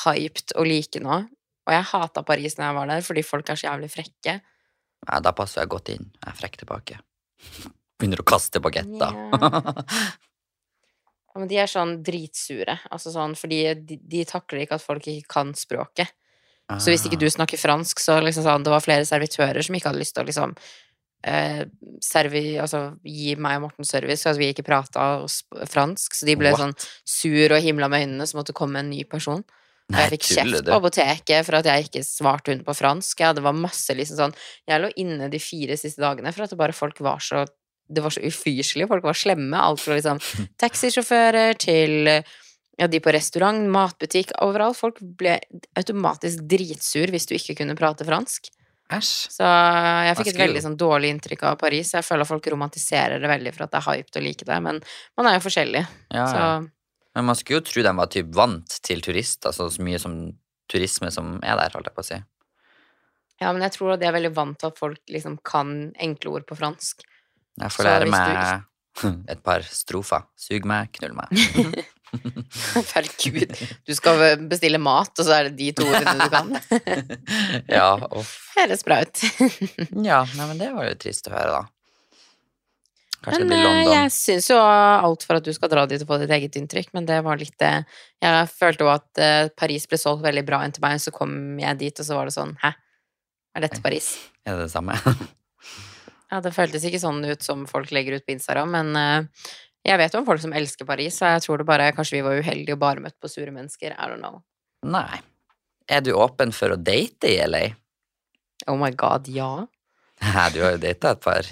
[0.03, 1.23] hyped å like nå.
[1.67, 4.37] Og jeg hata Paris når jeg var der, fordi folk er så jævlig frekke.
[5.07, 6.07] Ja, da passer jeg godt inn.
[6.23, 7.01] Jeg er frekk tilbake.
[7.99, 9.13] Begynner å kaste bagetter.
[11.37, 12.79] Ja, men de er sånn dritsure.
[12.89, 16.09] Altså sånn, fordi de, de takler ikke at folk ikke kan språket.
[16.81, 17.11] Så hvis Ah.
[17.11, 20.17] ikke du snakker fransk, så liksom sånn Det var flere servitører som ikke hadde lyst
[20.17, 20.55] til å liksom
[21.29, 21.61] eh,
[22.03, 25.05] servi, altså, gi meg og Morten service, så altså, vi ikke prata
[25.69, 26.17] fransk.
[26.17, 26.63] Så de ble What?
[26.65, 26.75] sånn
[27.05, 29.45] sur og himla med øynene, så måtte komme en ny person.
[29.93, 33.21] Nei, jeg fikk kjeft på apoteket for at jeg ikke svarte hun på fransk.
[33.23, 34.35] Ja, det var masse liksom sånn
[34.67, 37.45] Jeg lå inne de fire siste dagene for at det bare folk var så
[37.87, 38.89] Det var så ufyselig.
[38.91, 39.55] Folk var slemme.
[39.55, 40.19] Alt fra liksom
[40.63, 42.11] taxisjåfører til
[42.77, 44.77] ja, de på restaurant, matbutikk, overalt.
[44.77, 45.39] Folk ble
[45.79, 48.51] automatisk dritsur hvis du ikke kunne prate fransk.
[48.93, 49.15] Æsj.
[49.35, 49.47] Så
[50.07, 51.91] jeg fikk et veldig sånn dårlig inntrykk av Paris.
[51.97, 54.59] Jeg føler at folk romantiserer det veldig for at det er hyped å like det,
[54.63, 54.79] men
[55.19, 55.83] man er jo forskjellig.
[56.15, 56.51] Ja, Så ja.
[57.17, 60.17] Men man skulle jo tro de var typ vant til turister, altså så mye som
[60.69, 62.19] turisme som er der, holdt jeg på å si.
[63.41, 66.47] ja, men jeg tror de er veldig vant til at folk liksom kan enkle ord
[66.49, 67.05] på fransk.
[67.57, 68.65] Jeg får lære meg
[69.01, 70.25] du et par strofer.
[70.41, 71.33] Sug meg, knull meg.
[72.95, 73.53] Herregud,
[73.85, 76.53] du skal bestille mat, og så er det de to ordene du kan.
[77.79, 78.37] ja, uff.
[78.57, 79.25] Høres bra ut.
[80.05, 81.76] Ja, nei, men det var jo trist å høre, da.
[83.27, 83.93] Kanskje Men eh, London.
[83.93, 86.93] jeg syns jo alt for at du skal dra dit og få ditt eget inntrykk,
[86.95, 87.73] men det var litt det
[88.23, 91.33] Jeg følte jo at eh, Paris ble solgt veldig bra inn til meg, så kom
[91.59, 92.71] jeg dit, og så var det sånn Hæ?
[93.57, 94.13] Er dette Paris?
[94.47, 94.95] Er det det samme?
[96.27, 99.51] Ja, det føltes ikke sånn ut som folk legger ut på Instagram, men eh,
[99.87, 102.23] jeg vet jo om folk som elsker Paris, så jeg tror det bare Kanskje vi
[102.27, 103.95] var uheldige og bare møtt på sure mennesker.
[103.95, 104.41] I don't know.
[104.83, 105.21] Nei.
[105.87, 107.63] Er du åpen for å date i LA?
[108.67, 109.53] Oh my god, ja.
[110.35, 111.47] Hæ, du har jo data et par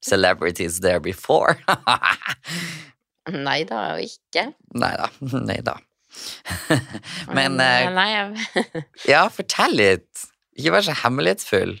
[0.00, 1.56] celebrities there before.
[3.28, 4.52] Nei da, ikke.
[4.78, 5.10] Nei da.
[5.34, 5.76] Nei da.
[7.36, 10.28] Men eh, Nei, jeg ja, fortell litt.
[10.58, 11.76] Ikke vær så hemmelighetsfull.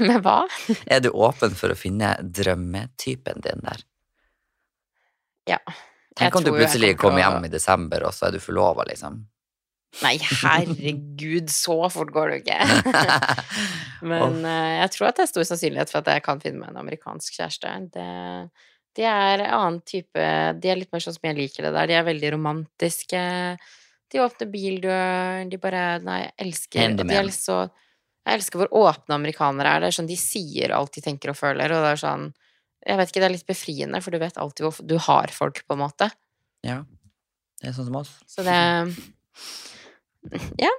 [0.00, 0.44] Men hva?
[0.90, 3.84] Er du åpen for å finne drømmetypen din der?
[5.48, 5.60] Ja.
[6.16, 9.24] Tenk om du plutselig kommer hjem i desember, og så er du forlova, liksom.
[10.02, 12.94] Nei, herregud, så fort går det jo ikke.
[14.10, 16.72] Men uh, jeg tror at det er stor sannsynlighet for at jeg kan finne meg
[16.72, 17.74] en amerikansk kjæreste.
[17.94, 18.08] Det,
[18.98, 20.26] de er en annen type
[20.60, 21.90] De er litt mer sånn som jeg liker det der.
[21.90, 23.22] De er veldig romantiske.
[24.12, 29.18] De åpner bildøren, de bare Nei, jeg elsker De er så Jeg elsker hvor åpne
[29.18, 29.84] amerikanere er.
[29.84, 32.28] Det er sånn, De sier alt de tenker og føler, og det er sånn
[32.84, 35.62] Jeg vet ikke, det er litt befriende, for du vet alltid hvor du har folk,
[35.64, 36.10] på en måte.
[36.66, 36.82] Ja.
[37.62, 38.10] Det er sånn som oss.
[38.28, 38.58] Så det
[40.64, 40.70] Ja.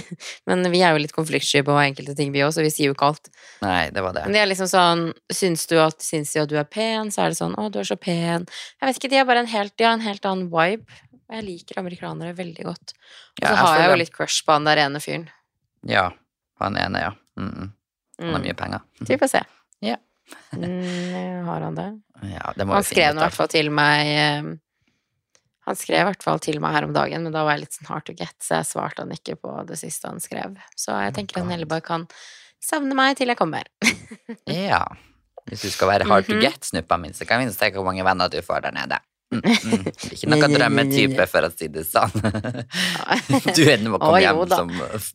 [0.48, 2.94] Men vi er jo litt konfliktsky på enkelte ting, vi òg, så vi sier jo
[2.96, 3.28] ikke alt.
[3.62, 4.24] Nei, det var det.
[4.26, 7.24] Men det er liksom sånn Syns du at syns de at du er pen, så
[7.24, 8.46] er det sånn Å, du er så pen.
[8.80, 11.00] Jeg vet ikke, de har bare en helt, de har en helt annen vibe.
[11.34, 12.94] Jeg liker amerikanere veldig godt.
[12.94, 15.28] Og Ja, så jeg har jeg jo litt crush på han der ene fyren.
[15.88, 16.08] Ja.
[16.62, 17.12] Han ene, ja.
[17.40, 17.70] Mm -mm.
[18.20, 18.42] Han har Mm.
[18.46, 18.80] mye penger.
[19.00, 19.06] Mm.
[19.08, 19.44] vi får se.
[19.80, 19.96] Ja.
[20.52, 22.00] Mm, har han det?
[22.34, 24.42] Ja, det må Han skrev i hvert fall til meg eh,
[25.64, 27.76] Han skrev i hvert fall til meg her om dagen, men da var jeg litt
[27.78, 30.58] sånn hard to get, så jeg svarte han ikke på det siste han skrev.
[30.76, 32.04] Så jeg tenker at heller bare kan
[32.64, 33.68] savne meg til jeg kommer.
[34.50, 34.84] Ja.
[35.48, 36.40] Hvis du skal være hard to Mhm.
[36.46, 38.96] get-snuppa min, så kan vi se hvor mange venner du får der nede.
[39.32, 39.82] Mm, mm.
[39.84, 42.12] Det er ikke noe drømmetype, for å si det sånn.
[43.56, 44.70] Du ender med å komme hjem som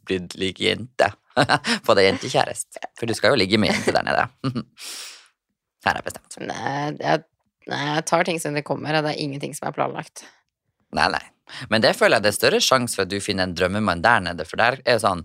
[0.05, 1.11] blitt lik jente.
[1.85, 2.83] Få deg jentekjæreste.
[2.99, 4.27] For du skal jo ligge med jente der nede.
[5.85, 6.35] Her er bestemt.
[6.43, 7.23] Nei, jeg,
[7.69, 10.25] jeg tar ting som det kommer, og det er ingenting som er planlagt.
[10.97, 11.25] Nei, nei.
[11.69, 14.21] Men det føler jeg det er større sjanse for at du finner en drømmemann der
[14.25, 15.23] nede, for der er sånn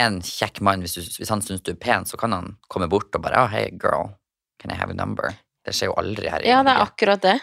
[0.00, 2.88] en kjekk mann, hvis, du, hvis han syns du er pen, så kan han komme
[2.92, 4.14] bort og bare oh, hey girl,
[4.60, 5.34] can I have a number?
[5.64, 7.36] Det skjer jo aldri her i Ja, det er akkurat det.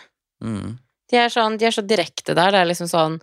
[0.43, 0.79] Mm.
[1.09, 2.53] De er, sånn, de er så direkte der.
[2.53, 3.21] Det er liksom sånn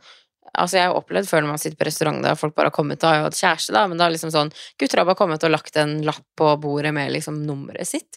[0.57, 3.03] Altså, jeg har opplevd før når man sitter på restaurant der folk bare har kommet
[3.03, 5.43] og har jo hatt kjæreste, da, men da er liksom sånn Gutter har bare kommet
[5.45, 8.17] og lagt en lapp på bordet med liksom nummeret sitt.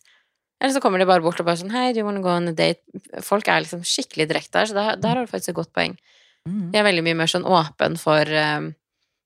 [0.61, 2.51] Eller så kommer de bare bort og bare sånn Hei, do you wanna go on
[2.51, 2.79] a date?
[3.25, 5.97] Folk er liksom skikkelig direkte der, så der, der har du faktisk et godt poeng.
[6.47, 6.69] Mm.
[6.73, 8.69] De er veldig mye mer sånn åpen for eh,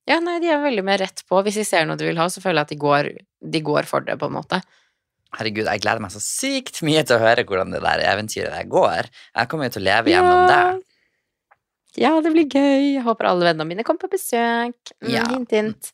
[0.10, 1.42] Ja, nei, de er veldig mer rett på.
[1.46, 3.12] Hvis de ser noe de vil ha, så føler jeg at de går,
[3.56, 4.60] de går for det, på en måte.
[5.34, 8.68] Herregud, jeg gleder meg så sykt mye til å høre hvordan det der eventyret der
[8.70, 9.08] går.
[9.34, 10.60] Jeg kommer jo til å leve gjennom det.
[12.02, 12.96] Ja, det blir gøy.
[12.98, 14.94] Jeg håper alle vennene mine kommer på besøk.
[15.04, 15.24] Mm, Ja.
[15.30, 15.92] Hint, hint.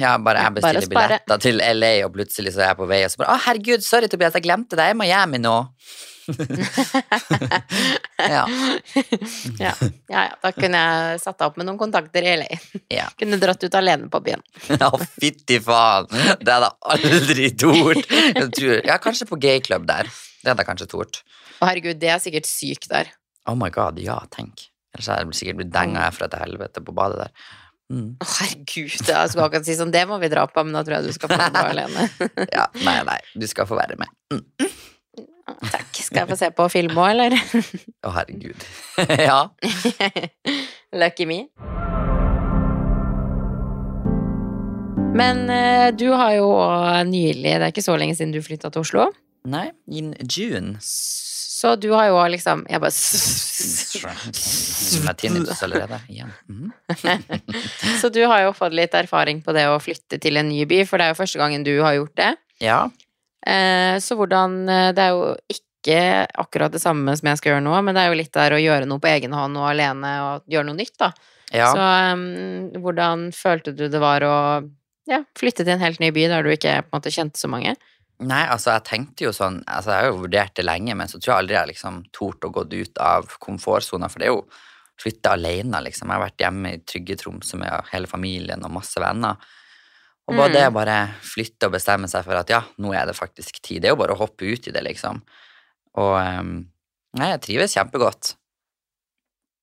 [0.00, 3.02] Ja, bare jeg bestiller bare billetter til LA, og plutselig så er jeg på vei,
[3.04, 5.56] og så bare Å, herregud, sorry, Tobias, jeg glemte deg, jeg er i Miami nå.
[8.18, 8.48] ja.
[9.58, 9.74] ja.
[10.08, 10.34] ja, ja.
[10.42, 12.48] Da kunne jeg satt deg opp med noen kontakter i LA.
[12.92, 13.06] Ja.
[13.20, 14.42] Kunne dratt ut alene på byen.
[14.68, 16.08] Ja, fytti faen.
[16.10, 18.16] Det hadde jeg aldri tort.
[18.86, 20.10] Ja, kanskje på gayklubb der.
[20.42, 21.22] Det hadde jeg kanskje tort.
[21.58, 23.14] Å, herregud, det er sikkert syk der.
[23.48, 24.68] Oh my god, ja, tenk.
[24.94, 27.48] Ellers hadde jeg sikkert blitt denga herfra til helvete på badet der.
[27.88, 28.10] Mm.
[28.20, 31.08] Herregud, jeg skulle akkurat si sånn, det må vi dra på, men da tror jeg
[31.08, 32.04] du skal få være alene.
[32.52, 34.12] Ja, nei, nei, du skal få være med.
[34.34, 34.68] Mm.
[35.72, 35.88] Takk.
[35.98, 37.36] Skal jeg få se på film òg, eller?
[38.06, 38.64] Å, herregud.
[39.28, 39.40] ja.
[41.00, 41.40] Lucky me.
[45.18, 46.48] Men eh, du har jo
[47.08, 49.08] nylig, det er ikke så lenge siden du flytta til Oslo,
[49.48, 50.76] Nei, in June.
[50.82, 52.92] så du har jo liksom Jeg bare.
[56.48, 56.72] Mhm.
[57.98, 60.84] Så du har jo fått litt erfaring på det å flytte til en ny by,
[60.86, 62.30] for det er jo første gangen du har gjort det.
[62.62, 62.80] Ja.
[63.46, 67.64] Eh, Så hvordan eh, Det er jo ikke akkurat det samme som jeg skal gjøre
[67.64, 70.10] nå, men det er jo litt der å gjøre noe på egen hånd og alene
[70.24, 71.12] og gjøre noe nytt, da.
[71.54, 71.68] ja.
[71.70, 74.34] Så um, hvordan følte du det var å
[75.08, 77.48] ja, flytte til en helt ny by der du ikke på en måte kjente så
[77.48, 77.76] mange?
[78.18, 81.20] Nei, altså jeg tenkte jo sånn Altså jeg har jo vurdert det lenge, men så
[81.20, 84.42] tror jeg aldri jeg liksom tort å gå ut av komfortsona, for det er jo
[84.98, 86.10] flytte alene, liksom.
[86.10, 89.38] Jeg har vært hjemme i trygge Tromsø med hele familien og masse venner.
[90.28, 90.54] Og bare Mm.
[90.58, 93.80] det å bare flytte og bestemme seg for at ja, nå er det faktisk tid.
[93.82, 95.22] Det er jo bare å hoppe ut i det, liksom.
[95.96, 96.50] Og um,
[97.16, 98.34] nei, jeg trives kjempegodt.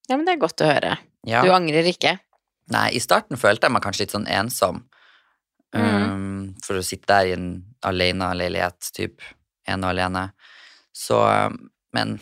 [0.09, 0.97] Ja, men det er godt å høre.
[1.25, 1.43] Ja.
[1.45, 2.15] Du angrer ikke.
[2.73, 4.83] Nei, i starten følte jeg meg kanskje litt sånn ensom.
[5.75, 5.85] Mm.
[5.85, 7.47] Um, for å sitte der i en
[7.85, 9.21] alene-leilighet, typ,
[9.69, 10.31] ene og alene.
[10.95, 12.17] Så, um, men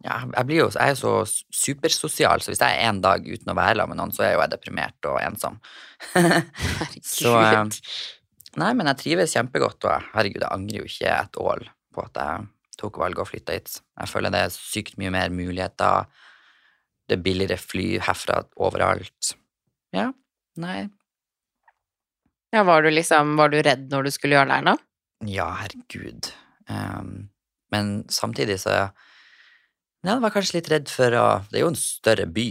[0.00, 3.26] ja, jeg blir jo jeg er jo så supersosial, så hvis jeg er en dag
[3.26, 5.58] uten å være sammen med noen, så er jo jeg deprimert og ensom.
[7.16, 7.74] så um,
[8.58, 12.16] Nei, men jeg trives kjempegodt, og herregud, jeg angrer jo ikke et ål på at
[12.18, 12.48] jeg
[12.80, 13.76] tok valget og flytta hit.
[14.00, 16.08] Jeg føler det er sykt mye mer muligheter.
[17.06, 19.34] Det er billigere fly herfra overalt.
[19.94, 20.10] Ja,
[20.62, 20.88] nei,
[22.50, 24.72] Ja, var du liksom Var du redd når du skulle gjøre det her nå?
[25.30, 26.32] Ja, herregud.
[26.66, 27.28] Um,
[27.70, 28.88] men samtidig så
[30.02, 32.48] ja, Jeg var kanskje litt redd for å Det er jo en større by.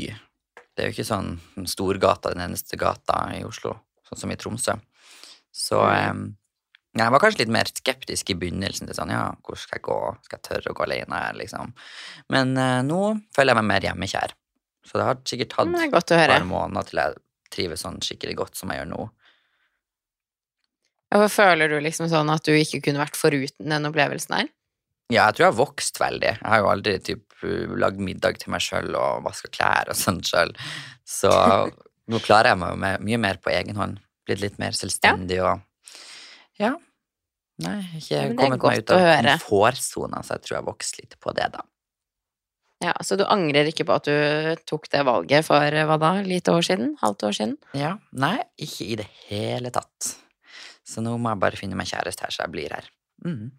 [0.74, 1.34] Det er jo ikke sånn
[1.68, 3.74] Storgata, den eneste gata i Oslo,
[4.08, 4.78] sånn som i Tromsø.
[5.52, 6.30] Så ehm,
[6.96, 9.98] jeg var kanskje litt mer skeptisk i begynnelsen til sånn Ja, hvor skal jeg gå?
[10.26, 11.74] Skal jeg tørre å gå alene her, liksom?
[12.34, 13.02] Men uh, nå
[13.36, 14.36] føler jeg meg mer hjemmekjær.
[14.88, 17.20] Så det har sikkert tatt et par måneder til jeg
[17.54, 19.10] trives sånn skikkelig godt som jeg gjør nå.
[21.10, 24.50] Hvorfor føler du liksom sånn at du ikke kunne vært foruten den opplevelsen her?
[25.10, 26.34] Ja, jeg tror jeg har vokst veldig.
[26.38, 27.24] Jeg har jo aldri typ,
[27.82, 30.54] lagd middag til meg sjøl og vaska klær og sånt sjøl.
[31.08, 31.32] Så
[32.12, 33.98] nå klarer jeg meg med, mye mer på egen hånd.
[34.30, 35.66] Blitt litt mer selvstendig og
[36.60, 36.76] Ja.
[37.60, 41.18] Nei, ikke Ja, kommet meg ut av komfortsona, så jeg tror jeg har vokst litt
[41.20, 41.66] på det, da.
[42.80, 46.54] Ja, Så du angrer ikke på at du tok det valget for hva da, lite
[46.56, 46.94] år siden?
[47.02, 47.58] Halvt år siden?
[47.76, 50.14] Ja, Nei, ikke i det hele tatt.
[50.88, 52.88] Så nå må jeg bare finne meg kjæreste her, så jeg blir her.
[53.26, 53.50] Mm.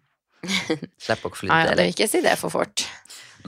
[1.05, 1.57] Slipper å Nei, flytte.
[1.69, 2.85] jeg vil ikke si det for fort.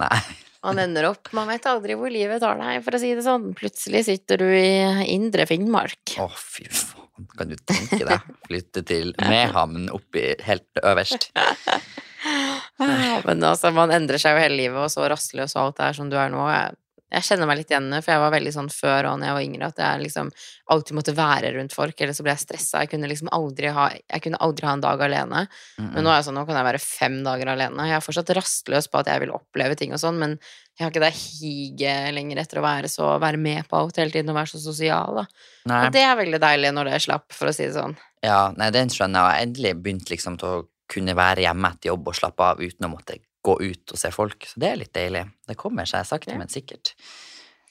[0.01, 0.17] Nei.
[0.63, 3.49] Man ender opp Man vet aldri hvor livet tar deg, for å si det sånn.
[3.57, 6.15] Plutselig sitter du i indre Finnmark.
[6.23, 8.29] Å, fy faen, kan du tenke deg?
[8.47, 11.31] Flytte til Mehamn oppi helt øverst.
[13.27, 15.97] Men altså, man endrer seg jo hele livet, og så rastløs og alt det er
[15.99, 16.41] som du er nå.
[16.49, 16.77] Jeg,
[17.13, 19.45] jeg kjenner meg litt igjen for jeg var veldig sånn før og når jeg var
[19.45, 20.31] yngre, at jeg liksom
[20.73, 22.81] alltid måtte være rundt folk, eller så ble jeg stressa.
[22.83, 25.43] Jeg kunne liksom aldri ha Jeg kunne aldri ha en dag alene.
[25.77, 27.87] Men nå er jeg sånn, nå kan jeg være fem dager alene.
[27.89, 30.37] Jeg er fortsatt rastløs på at jeg vil oppleve ting og sånn, men
[30.73, 34.09] jeg har ikke det higet lenger etter å være så Være med på alt hele
[34.13, 35.27] tiden og være så sosial, da.
[35.69, 35.83] Nei.
[35.85, 37.93] Og det er veldig deilig når det slapp, for å si det sånn.
[38.25, 39.35] Ja, nei, den skjønner jeg.
[39.35, 42.87] Jeg endelig begynt liksom til å kunne være hjemme etter jobb og slappe av uten
[42.87, 44.45] å måtte gå ut og se folk.
[44.47, 45.25] Så det er litt deilig.
[45.49, 46.37] Det kommer seg sakte, Ja.
[46.39, 46.93] men sikkert.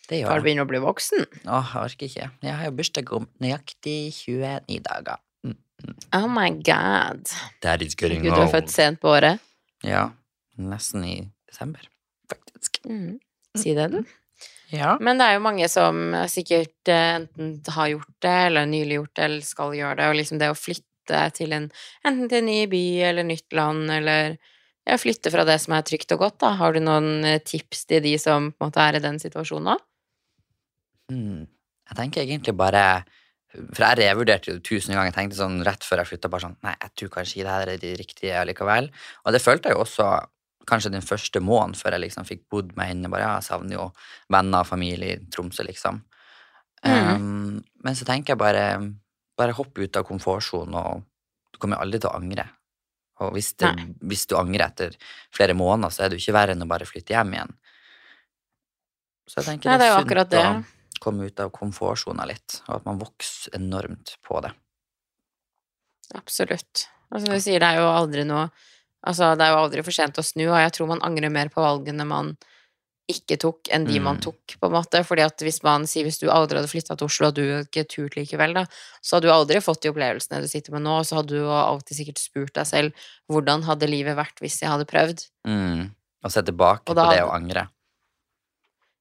[0.08, 0.42] Det Far gjør jeg.
[0.44, 1.26] begynner å bli voksen.
[1.46, 2.30] Åh, jeg orker ikke.
[2.42, 5.16] Jeg har jo bursdag om nøyaktig 29 dager.
[5.46, 5.56] Mm.
[6.18, 7.26] Oh my god.
[7.62, 9.40] That is Gud, du er født sent på året.
[9.82, 10.10] Ja,
[10.58, 11.16] nesten i
[11.48, 11.80] desember,
[12.28, 12.82] faktisk.
[12.84, 13.18] Mm.
[13.56, 14.04] Si det, du.
[14.72, 14.96] Ja.
[15.00, 19.14] Men det er jo mange som sikkert eh, enten har gjort det, eller nylig gjort
[19.18, 20.88] det, eller skal gjøre det, og liksom det å flytte
[21.36, 21.70] til en
[22.06, 24.36] Enten til en ny by eller nytt land, eller
[24.88, 26.52] ja, flytte fra det som er trygt og godt, da.
[26.58, 29.70] Har du noen eh, tips til de som på en måte er i den situasjonen
[29.70, 29.76] nå?
[31.12, 31.42] Mm.
[31.90, 33.02] Jeg tenker egentlig bare
[33.52, 35.10] For jeg revurderte jo tusen ganger.
[35.10, 37.72] Jeg tenkte sånn rett før jeg flytta bare sånn Nei, jeg tror kanskje det her
[37.74, 38.88] er det riktige allikevel.
[39.26, 40.08] Og det følte jeg jo også
[40.66, 43.10] kanskje den første måneden før jeg liksom fikk bodd meg inne.
[43.12, 43.86] Bare, ja, jeg savner jo
[44.32, 46.00] venner og familie i Tromsø, liksom.
[46.82, 47.10] Mm.
[47.12, 48.64] Um, men så tenker jeg bare
[49.38, 51.04] Bare hopp ut av komfortsonen, og
[51.54, 52.44] du kommer aldri til å angre.
[53.20, 53.70] Og hvis, det,
[54.08, 54.96] hvis du angrer etter
[55.34, 57.52] flere måneder, så er det jo ikke verre enn å bare flytte hjem igjen.
[59.28, 60.46] Så jeg tenker Nei, det er jo sunt det.
[60.48, 64.52] å komme ut av komfortsona litt, og at man vokser enormt på det.
[66.18, 66.86] Absolutt.
[67.12, 68.50] Altså, du sier, det er jo aldri noe
[69.02, 71.48] Altså, det er jo aldri for sent å snu, og jeg tror man angrer mer
[71.50, 72.28] på valgene man
[73.12, 74.22] ikke tok, enn de man Mm.
[74.24, 75.02] tok, på en måte.
[75.06, 77.84] Fordi at hvis man sier hvis du aldri hadde flytta til Oslo, og du ikke
[77.88, 78.64] turt likevel, da,
[79.02, 81.46] så hadde du aldri fått de opplevelsene du sitter med nå, og så hadde du
[81.46, 85.26] alltid sikkert spurt deg selv hvordan hadde livet vært hvis jeg hadde prøvd?
[85.46, 85.92] Mm.
[86.24, 87.68] Og se tilbake Og på det og angre.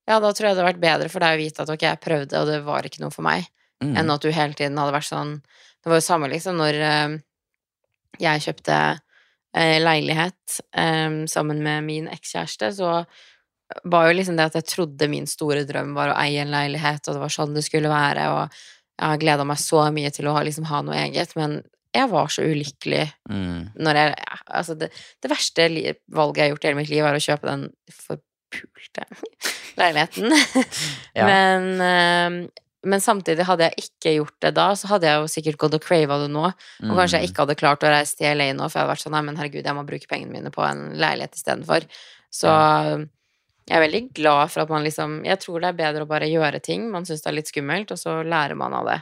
[0.09, 2.01] Ja, da tror jeg det hadde vært bedre for deg å vite at ok, jeg
[2.03, 3.47] prøvde, og det var ikke noe for meg.
[3.81, 3.95] Mm.
[3.97, 5.29] enn at du hele tiden hadde vært sånn
[5.81, 7.13] Det var jo samme liksom når øh,
[8.21, 8.75] jeg kjøpte
[9.57, 12.91] eh, leilighet um, sammen med min ekskjæreste, så
[13.83, 17.07] var jo liksom det at jeg trodde min store drøm var å eie en leilighet,
[17.07, 18.49] og det var sånn det skulle være, og
[19.01, 21.61] jeg har gleda meg så mye til å liksom ha noe eget, men
[21.95, 23.71] jeg var så ulykkelig Mm.
[23.75, 24.15] når jeg
[24.47, 24.89] Altså, det,
[25.21, 25.65] det verste
[26.11, 29.05] valget jeg har gjort i hele mitt liv, var å kjøpe den forpulte
[29.81, 30.31] leiligheten.
[31.17, 31.25] Ja.
[31.27, 32.49] Men, eh,
[32.83, 35.83] men samtidig, hadde jeg ikke gjort det da, så hadde jeg jo sikkert gått og
[35.85, 36.45] crava det nå.
[36.47, 37.31] Og kanskje jeg Mm.
[37.31, 39.37] ikke hadde klart å reise til LA nå, for jeg hadde vært sånn nei, men
[39.37, 41.85] herregud, jeg må bruke pengene mine på en leilighet istedenfor.
[42.33, 42.47] Så
[43.71, 46.27] jeg er veldig glad for at man liksom Jeg tror det er bedre å bare
[46.27, 46.89] gjøre ting.
[46.91, 48.97] Man syns det er litt skummelt, og så lærer man av det.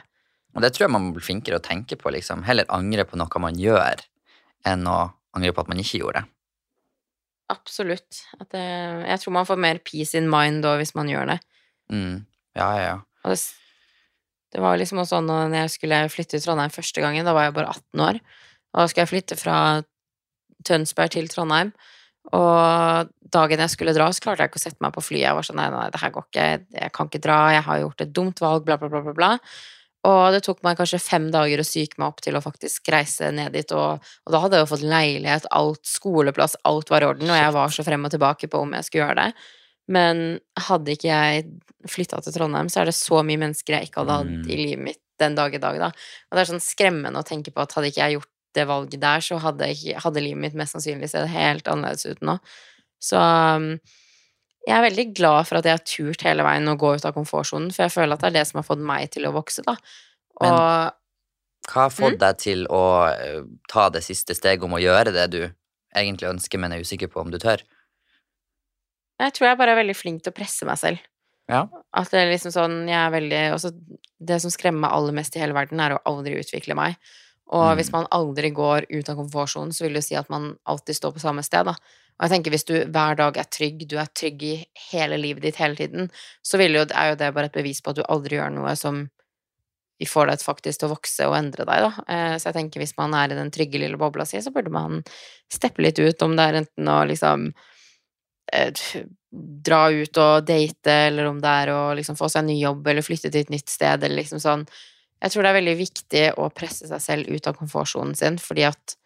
[0.54, 2.44] Og det tror jeg man må bli flinkere å tenke på, liksom.
[2.46, 4.02] Heller angre på noe man gjør,
[4.66, 4.98] enn å
[5.34, 6.32] angre på at man ikke gjorde det.
[7.50, 8.22] Absolutt.
[8.38, 8.66] At det,
[9.10, 11.38] jeg tror man får mer peace in mind da hvis man gjør det.
[11.90, 12.26] Mm.
[12.58, 12.96] Ja, ja, ja.
[13.26, 13.38] Det,
[14.54, 17.48] det var liksom også sånn når jeg skulle flytte til Trondheim første gangen, da var
[17.48, 18.20] jeg bare 18 år.
[18.70, 19.56] Og da skulle jeg flytte fra
[20.66, 21.74] Tønsberg til Trondheim.
[22.36, 25.26] Og dagen jeg skulle dra, så klarte jeg ikke å sette meg på flyet.
[25.28, 26.46] Jeg var sånn, nei, nei, det her går ikke,
[26.80, 29.30] jeg kan ikke dra, jeg har gjort et dumt valg, bla, bla, bla, bla, bla.
[30.08, 33.28] Og det tok meg kanskje fem dager å psyke meg opp til å faktisk reise
[33.36, 37.10] ned dit, og, og da hadde jeg jo fått leilighet, alt, skoleplass, alt var i
[37.10, 39.50] orden, og jeg var så frem og tilbake på om jeg skulle gjøre det.
[39.90, 40.22] Men
[40.68, 41.44] hadde ikke jeg
[41.90, 44.48] flytta til Trondheim, så er det så mye mennesker jeg ikke hadde hatt Mm.
[44.48, 45.90] i livet mitt den dag i dag, da.
[46.30, 49.00] Og det er sånn skremmende å tenke på at hadde ikke jeg gjort det valget
[49.00, 49.68] der, så hadde,
[50.04, 52.38] hadde livet mitt mest sannsynlig sett helt annerledes ut nå.
[53.00, 53.72] Så um,
[54.66, 57.14] jeg er veldig glad for at jeg har turt hele veien å gå ut av
[57.16, 59.62] komfortsonen, for jeg føler at det er det som har fått meg til å vokse,
[59.66, 59.76] da.
[60.42, 60.92] Men-
[61.70, 62.18] Hva har fått Mm.
[62.18, 62.82] deg til å
[63.12, 65.40] eh, ta det siste steget om å gjøre det du
[65.94, 67.62] egentlig ønsker, men er usikker på om du tør?
[69.20, 71.00] jeg tror jeg bare er veldig flink til å presse meg selv.
[71.50, 71.66] Ja.
[71.92, 73.72] At det er liksom sånn, jeg er veldig også,
[74.20, 76.96] Det som skremmer meg aller mest i hele verden, er å aldri utvikle meg.
[77.50, 77.76] Og Mm.
[77.76, 81.12] hvis man aldri går ut av komfortsonen, så vil det si at man alltid står
[81.16, 81.72] på samme sted, da.
[82.20, 85.42] Og jeg tenker hvis du hver dag er trygg, du er trygg i hele livet
[85.42, 86.10] ditt hele tiden,
[86.44, 88.76] så vil jo, er jo det bare et bevis på at du aldri gjør noe
[88.76, 89.08] som
[90.00, 91.90] får deg faktisk til å vokse og endre deg, da.
[92.08, 94.70] Eh, Så jeg tenker hvis man er i den trygge lille bobla si, så burde
[94.72, 95.02] man
[95.52, 97.52] steppe litt ut, om det er enten å liksom
[98.52, 98.72] eh,
[99.32, 102.86] dra ut og date, eller om det er å liksom få seg en ny jobb,
[102.86, 104.64] eller flytte til et nytt sted, eller liksom sånn.
[105.20, 108.64] Jeg tror det er veldig viktig å presse seg selv ut av komfortsonen sin, fordi
[108.70, 108.96] at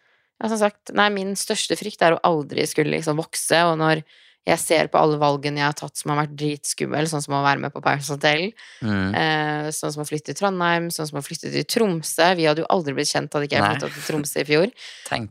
[0.42, 4.02] ja, som sagt, nei, min største frykt er å aldri skulle liksom vokse, og når
[4.44, 7.44] jeg ser på alle valgene jeg har tatt som har vært dritskumle, sånn som å
[7.46, 8.50] være med på Paris Hotel,
[8.82, 9.14] Mm.
[9.16, 12.60] eh, sånn som å flytte til Trondheim, sånn som å flytte til Tromsø Vi hadde
[12.60, 14.68] jo aldri blitt kjent hadde ikke jeg flytta til Tromsø i fjor.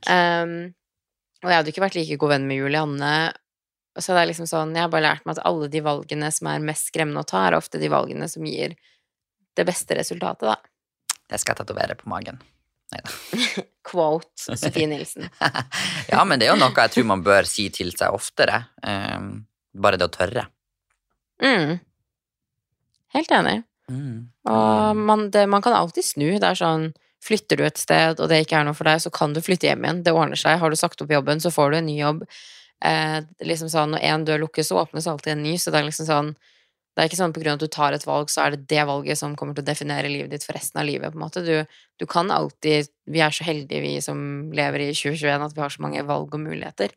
[0.09, 0.73] Um,
[1.43, 3.13] og jeg hadde ikke vært like god venn med Julianne.
[3.99, 6.47] Så det er liksom sånn, jeg har bare lært meg at alle de valgene som
[6.47, 8.73] er mest skremmende å ta, er ofte de valgene som gir
[9.55, 10.55] det beste resultatet, da.
[11.33, 12.37] Det skal tatovere på magen.
[13.89, 15.25] Quote Sofie Nilsen.
[16.13, 18.67] ja, men det er jo noe jeg tror man bør si til seg oftere.
[18.85, 20.45] Um, bare det å tørre.
[21.41, 21.79] Mm.
[23.17, 23.55] Helt enig.
[23.89, 24.29] Mm.
[24.49, 26.27] Og man, det, man kan alltid snu.
[26.37, 26.91] Det er sånn
[27.23, 29.69] Flytter du et sted, og det ikke er noe for deg, så kan du flytte
[29.69, 30.01] hjem igjen.
[30.03, 30.57] Det ordner seg.
[30.59, 32.25] Har du sagt opp jobben, så får du en ny jobb.
[32.83, 35.53] Eh, liksom sånn, Når én dør lukkes, så åpnes alltid en ny.
[35.55, 36.33] Så det er liksom sånn
[36.93, 38.67] Det er ikke sånn på grunn av at du tar et valg, så er det
[38.69, 41.23] det valget som kommer til å definere livet ditt for resten av livet, på en
[41.23, 41.41] måte.
[41.41, 45.63] Du, du kan alltid Vi er så heldige, vi som lever i 2021, at vi
[45.63, 46.93] har så mange valg og muligheter.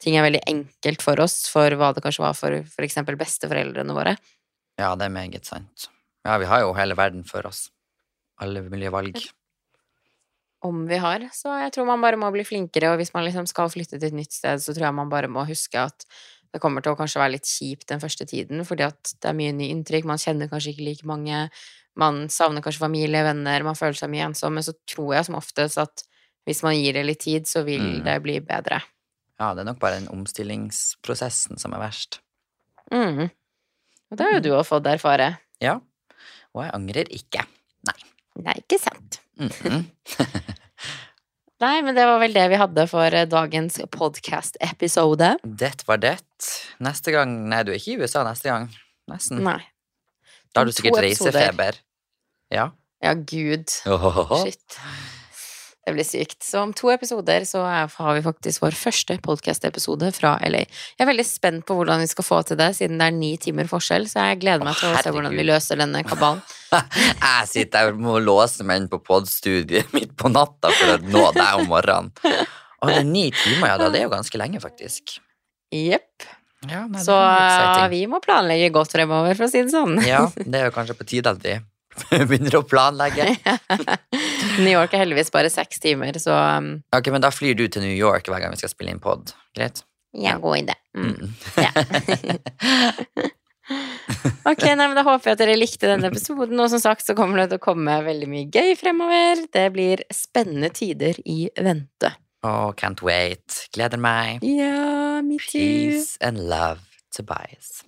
[0.00, 3.96] Ting er veldig enkelt for oss, for hva det kanskje var for for eksempel besteforeldrene
[3.96, 4.14] våre.
[4.80, 5.88] Ja, det er meget sant.
[6.24, 7.68] Ja, vi har jo hele verden for oss.
[8.40, 9.16] Alle mulige valg.
[10.64, 11.24] Om vi har.
[11.32, 14.10] Så jeg tror man bare må bli flinkere, og hvis man liksom skal flytte til
[14.10, 16.04] et nytt sted, så tror jeg man bare må huske at
[16.52, 19.36] det kommer til å kanskje være litt kjipt den første tiden, fordi at det er
[19.38, 21.44] mye nye inntrykk, man kjenner kanskje ikke like mange,
[22.00, 25.38] man savner kanskje familie, venner, man føler seg mye ensom, men så tror jeg som
[25.38, 26.04] oftest at
[26.48, 28.04] hvis man gir det litt tid, så vil Mm.
[28.04, 28.80] det bli bedre.
[29.38, 32.18] Ja, det er nok bare den omstillingsprosessen som er verst.
[32.92, 33.30] Mm.
[34.10, 35.38] Og det har jo du òg fått erfare.
[35.60, 35.78] Ja.
[36.54, 37.44] Og jeg angrer ikke.
[38.40, 39.20] Det er ikke sant.
[39.38, 39.86] Mhm.
[41.60, 45.34] Nei, men det var vel det vi hadde for eh, dagens podcast-episode.
[45.44, 46.16] Det var det.
[46.80, 48.70] Neste gang Nei, du er ikke i USA neste gang.
[49.12, 49.42] Nesten.
[49.44, 49.60] Nei.
[50.54, 51.82] Da har du sikkert reisefeber.
[52.50, 52.70] Ja.
[53.04, 53.68] Ja, gud.
[53.88, 54.40] Ohohoho.
[54.44, 54.80] Shit.
[55.90, 56.44] Det blir sykt.
[56.46, 60.60] Så om to episoder så har vi faktisk vår første podcast-episode fra LA.
[60.62, 63.32] Jeg er veldig spent på hvordan vi skal få til det, siden det er ni
[63.42, 66.44] timer forskjell, så jeg gleder meg Å, til å se hvordan vi løser denne kabalen.
[66.78, 71.00] Jeg sitter her og må låse meg inn på podstudiet midt på natta for å
[71.02, 72.12] nå deg om morgenen.
[72.22, 73.88] Og det er ni timer, ja.
[73.90, 75.16] Det er jo ganske lenge, faktisk.
[75.74, 76.28] Jepp.
[76.68, 79.98] Ja, nei, Så eh, vi må planlegge godt fremover, for å si det sånn.
[80.06, 81.58] Ja, det er jo kanskje på tide at vi
[82.30, 83.26] begynner å planlegge.
[84.64, 87.84] New York er heldigvis bare seks timer, så um, Ok, men da flyr du til
[87.84, 89.34] New York hver gang vi skal spille inn pod.
[89.56, 89.84] Greit?
[90.16, 90.74] ja, god idé.
[90.96, 91.12] Mm.
[91.14, 91.30] Mm.
[91.62, 91.70] Ja.
[94.44, 96.58] Ok, nei, men Da håper jeg at dere likte denne episoden.
[96.58, 99.44] Og som sagt så kommer det til å komme veldig mye gøy fremover.
[99.54, 102.14] Det blir spennende tider i vente.
[102.42, 103.66] Oh, can't wait.
[103.76, 104.42] Gleder meg.
[104.42, 105.60] Ja, me too.
[105.60, 106.80] Peace and love,
[107.14, 107.84] Tobias.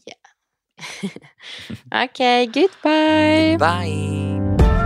[1.93, 3.57] Ok, goodbye.
[3.59, 4.82] Bye.